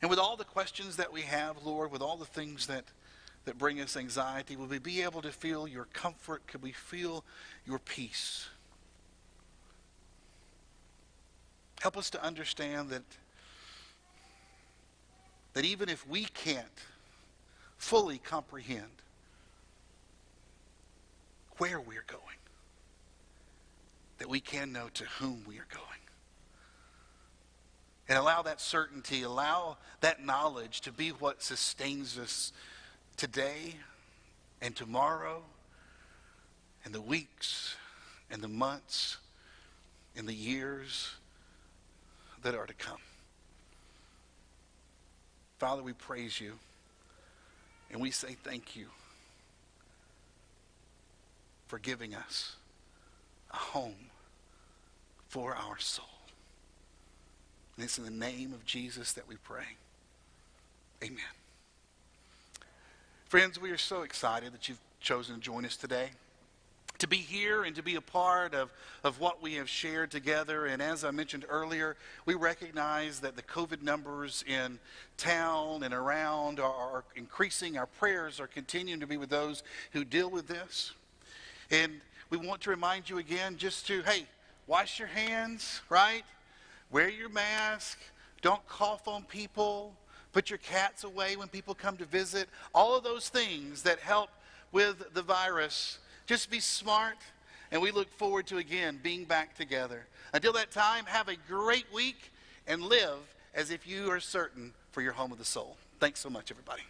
And 0.00 0.08
with 0.08 0.18
all 0.18 0.36
the 0.36 0.44
questions 0.44 0.96
that 0.96 1.12
we 1.12 1.22
have, 1.22 1.56
Lord, 1.64 1.92
with 1.92 2.02
all 2.02 2.16
the 2.16 2.24
things 2.24 2.66
that, 2.68 2.84
that 3.44 3.58
bring 3.58 3.80
us 3.80 3.96
anxiety, 3.96 4.56
will 4.56 4.66
we 4.66 4.78
be 4.78 5.02
able 5.02 5.22
to 5.22 5.30
feel 5.30 5.68
your 5.68 5.86
comfort? 5.92 6.46
Could 6.46 6.62
we 6.62 6.72
feel 6.72 7.24
your 7.66 7.78
peace? 7.78 8.48
Help 11.80 11.96
us 11.96 12.10
to 12.10 12.22
understand 12.22 12.90
that 12.90 13.02
that 15.54 15.64
even 15.64 15.88
if 15.88 16.06
we 16.06 16.24
can't 16.24 16.66
fully 17.76 18.18
comprehend 18.18 18.90
where 21.58 21.80
we're 21.80 22.04
going, 22.06 22.22
that 24.18 24.28
we 24.28 24.40
can 24.40 24.72
know 24.72 24.88
to 24.94 25.04
whom 25.18 25.42
we 25.46 25.56
are 25.58 25.66
going. 25.72 25.99
And 28.10 28.18
allow 28.18 28.42
that 28.42 28.60
certainty, 28.60 29.22
allow 29.22 29.76
that 30.00 30.26
knowledge 30.26 30.80
to 30.80 30.90
be 30.90 31.10
what 31.10 31.44
sustains 31.44 32.18
us 32.18 32.52
today 33.16 33.76
and 34.60 34.74
tomorrow 34.74 35.44
and 36.84 36.92
the 36.92 37.00
weeks 37.00 37.76
and 38.28 38.42
the 38.42 38.48
months 38.48 39.18
and 40.16 40.26
the 40.26 40.34
years 40.34 41.10
that 42.42 42.56
are 42.56 42.66
to 42.66 42.74
come. 42.74 42.98
Father, 45.60 45.84
we 45.84 45.92
praise 45.92 46.40
you 46.40 46.54
and 47.92 48.00
we 48.00 48.10
say 48.10 48.36
thank 48.42 48.74
you 48.74 48.86
for 51.68 51.78
giving 51.78 52.16
us 52.16 52.56
a 53.52 53.56
home 53.56 54.10
for 55.28 55.54
our 55.54 55.78
soul. 55.78 56.19
And 57.80 57.86
it's 57.86 57.96
in 57.96 58.04
the 58.04 58.10
name 58.10 58.52
of 58.52 58.66
Jesus 58.66 59.14
that 59.14 59.26
we 59.26 59.36
pray. 59.36 59.64
Amen. 61.02 61.16
Friends, 63.24 63.58
we 63.58 63.70
are 63.70 63.78
so 63.78 64.02
excited 64.02 64.52
that 64.52 64.68
you've 64.68 64.82
chosen 65.00 65.36
to 65.36 65.40
join 65.40 65.64
us 65.64 65.78
today 65.78 66.10
to 66.98 67.08
be 67.08 67.16
here 67.16 67.62
and 67.62 67.74
to 67.76 67.82
be 67.82 67.94
a 67.94 68.02
part 68.02 68.52
of, 68.52 68.70
of 69.02 69.18
what 69.18 69.40
we 69.40 69.54
have 69.54 69.66
shared 69.66 70.10
together. 70.10 70.66
And 70.66 70.82
as 70.82 71.04
I 71.04 71.10
mentioned 71.10 71.46
earlier, 71.48 71.96
we 72.26 72.34
recognize 72.34 73.20
that 73.20 73.34
the 73.34 73.42
COVID 73.42 73.80
numbers 73.80 74.44
in 74.46 74.78
town 75.16 75.82
and 75.82 75.94
around 75.94 76.60
are, 76.60 76.66
are 76.66 77.04
increasing. 77.16 77.78
Our 77.78 77.86
prayers 77.86 78.40
are 78.40 78.46
continuing 78.46 79.00
to 79.00 79.06
be 79.06 79.16
with 79.16 79.30
those 79.30 79.62
who 79.92 80.04
deal 80.04 80.28
with 80.28 80.48
this. 80.48 80.92
And 81.70 82.02
we 82.28 82.36
want 82.36 82.60
to 82.60 82.68
remind 82.68 83.08
you 83.08 83.16
again 83.16 83.56
just 83.56 83.86
to, 83.86 84.02
hey, 84.02 84.26
wash 84.66 84.98
your 84.98 85.08
hands, 85.08 85.80
right? 85.88 86.24
Wear 86.90 87.08
your 87.08 87.28
mask. 87.28 87.98
Don't 88.42 88.66
cough 88.66 89.06
on 89.06 89.24
people. 89.24 89.94
Put 90.32 90.50
your 90.50 90.58
cats 90.58 91.04
away 91.04 91.36
when 91.36 91.48
people 91.48 91.74
come 91.74 91.96
to 91.98 92.04
visit. 92.04 92.48
All 92.74 92.96
of 92.96 93.04
those 93.04 93.28
things 93.28 93.82
that 93.82 94.00
help 94.00 94.30
with 94.72 95.14
the 95.14 95.22
virus 95.22 95.98
just 96.26 96.50
be 96.50 96.60
smart, 96.60 97.16
and 97.72 97.82
we 97.82 97.90
look 97.90 98.08
forward 98.16 98.46
to 98.46 98.58
again 98.58 99.00
being 99.02 99.24
back 99.24 99.56
together. 99.56 100.06
Until 100.32 100.52
that 100.52 100.70
time, 100.70 101.04
have 101.06 101.28
a 101.28 101.36
great 101.48 101.86
week 101.92 102.32
and 102.66 102.82
live 102.82 103.18
as 103.54 103.70
if 103.70 103.86
you 103.86 104.10
are 104.10 104.20
certain 104.20 104.72
for 104.92 105.02
your 105.02 105.12
home 105.12 105.32
of 105.32 105.38
the 105.38 105.44
soul. 105.44 105.76
Thanks 105.98 106.20
so 106.20 106.30
much, 106.30 106.50
everybody. 106.52 106.82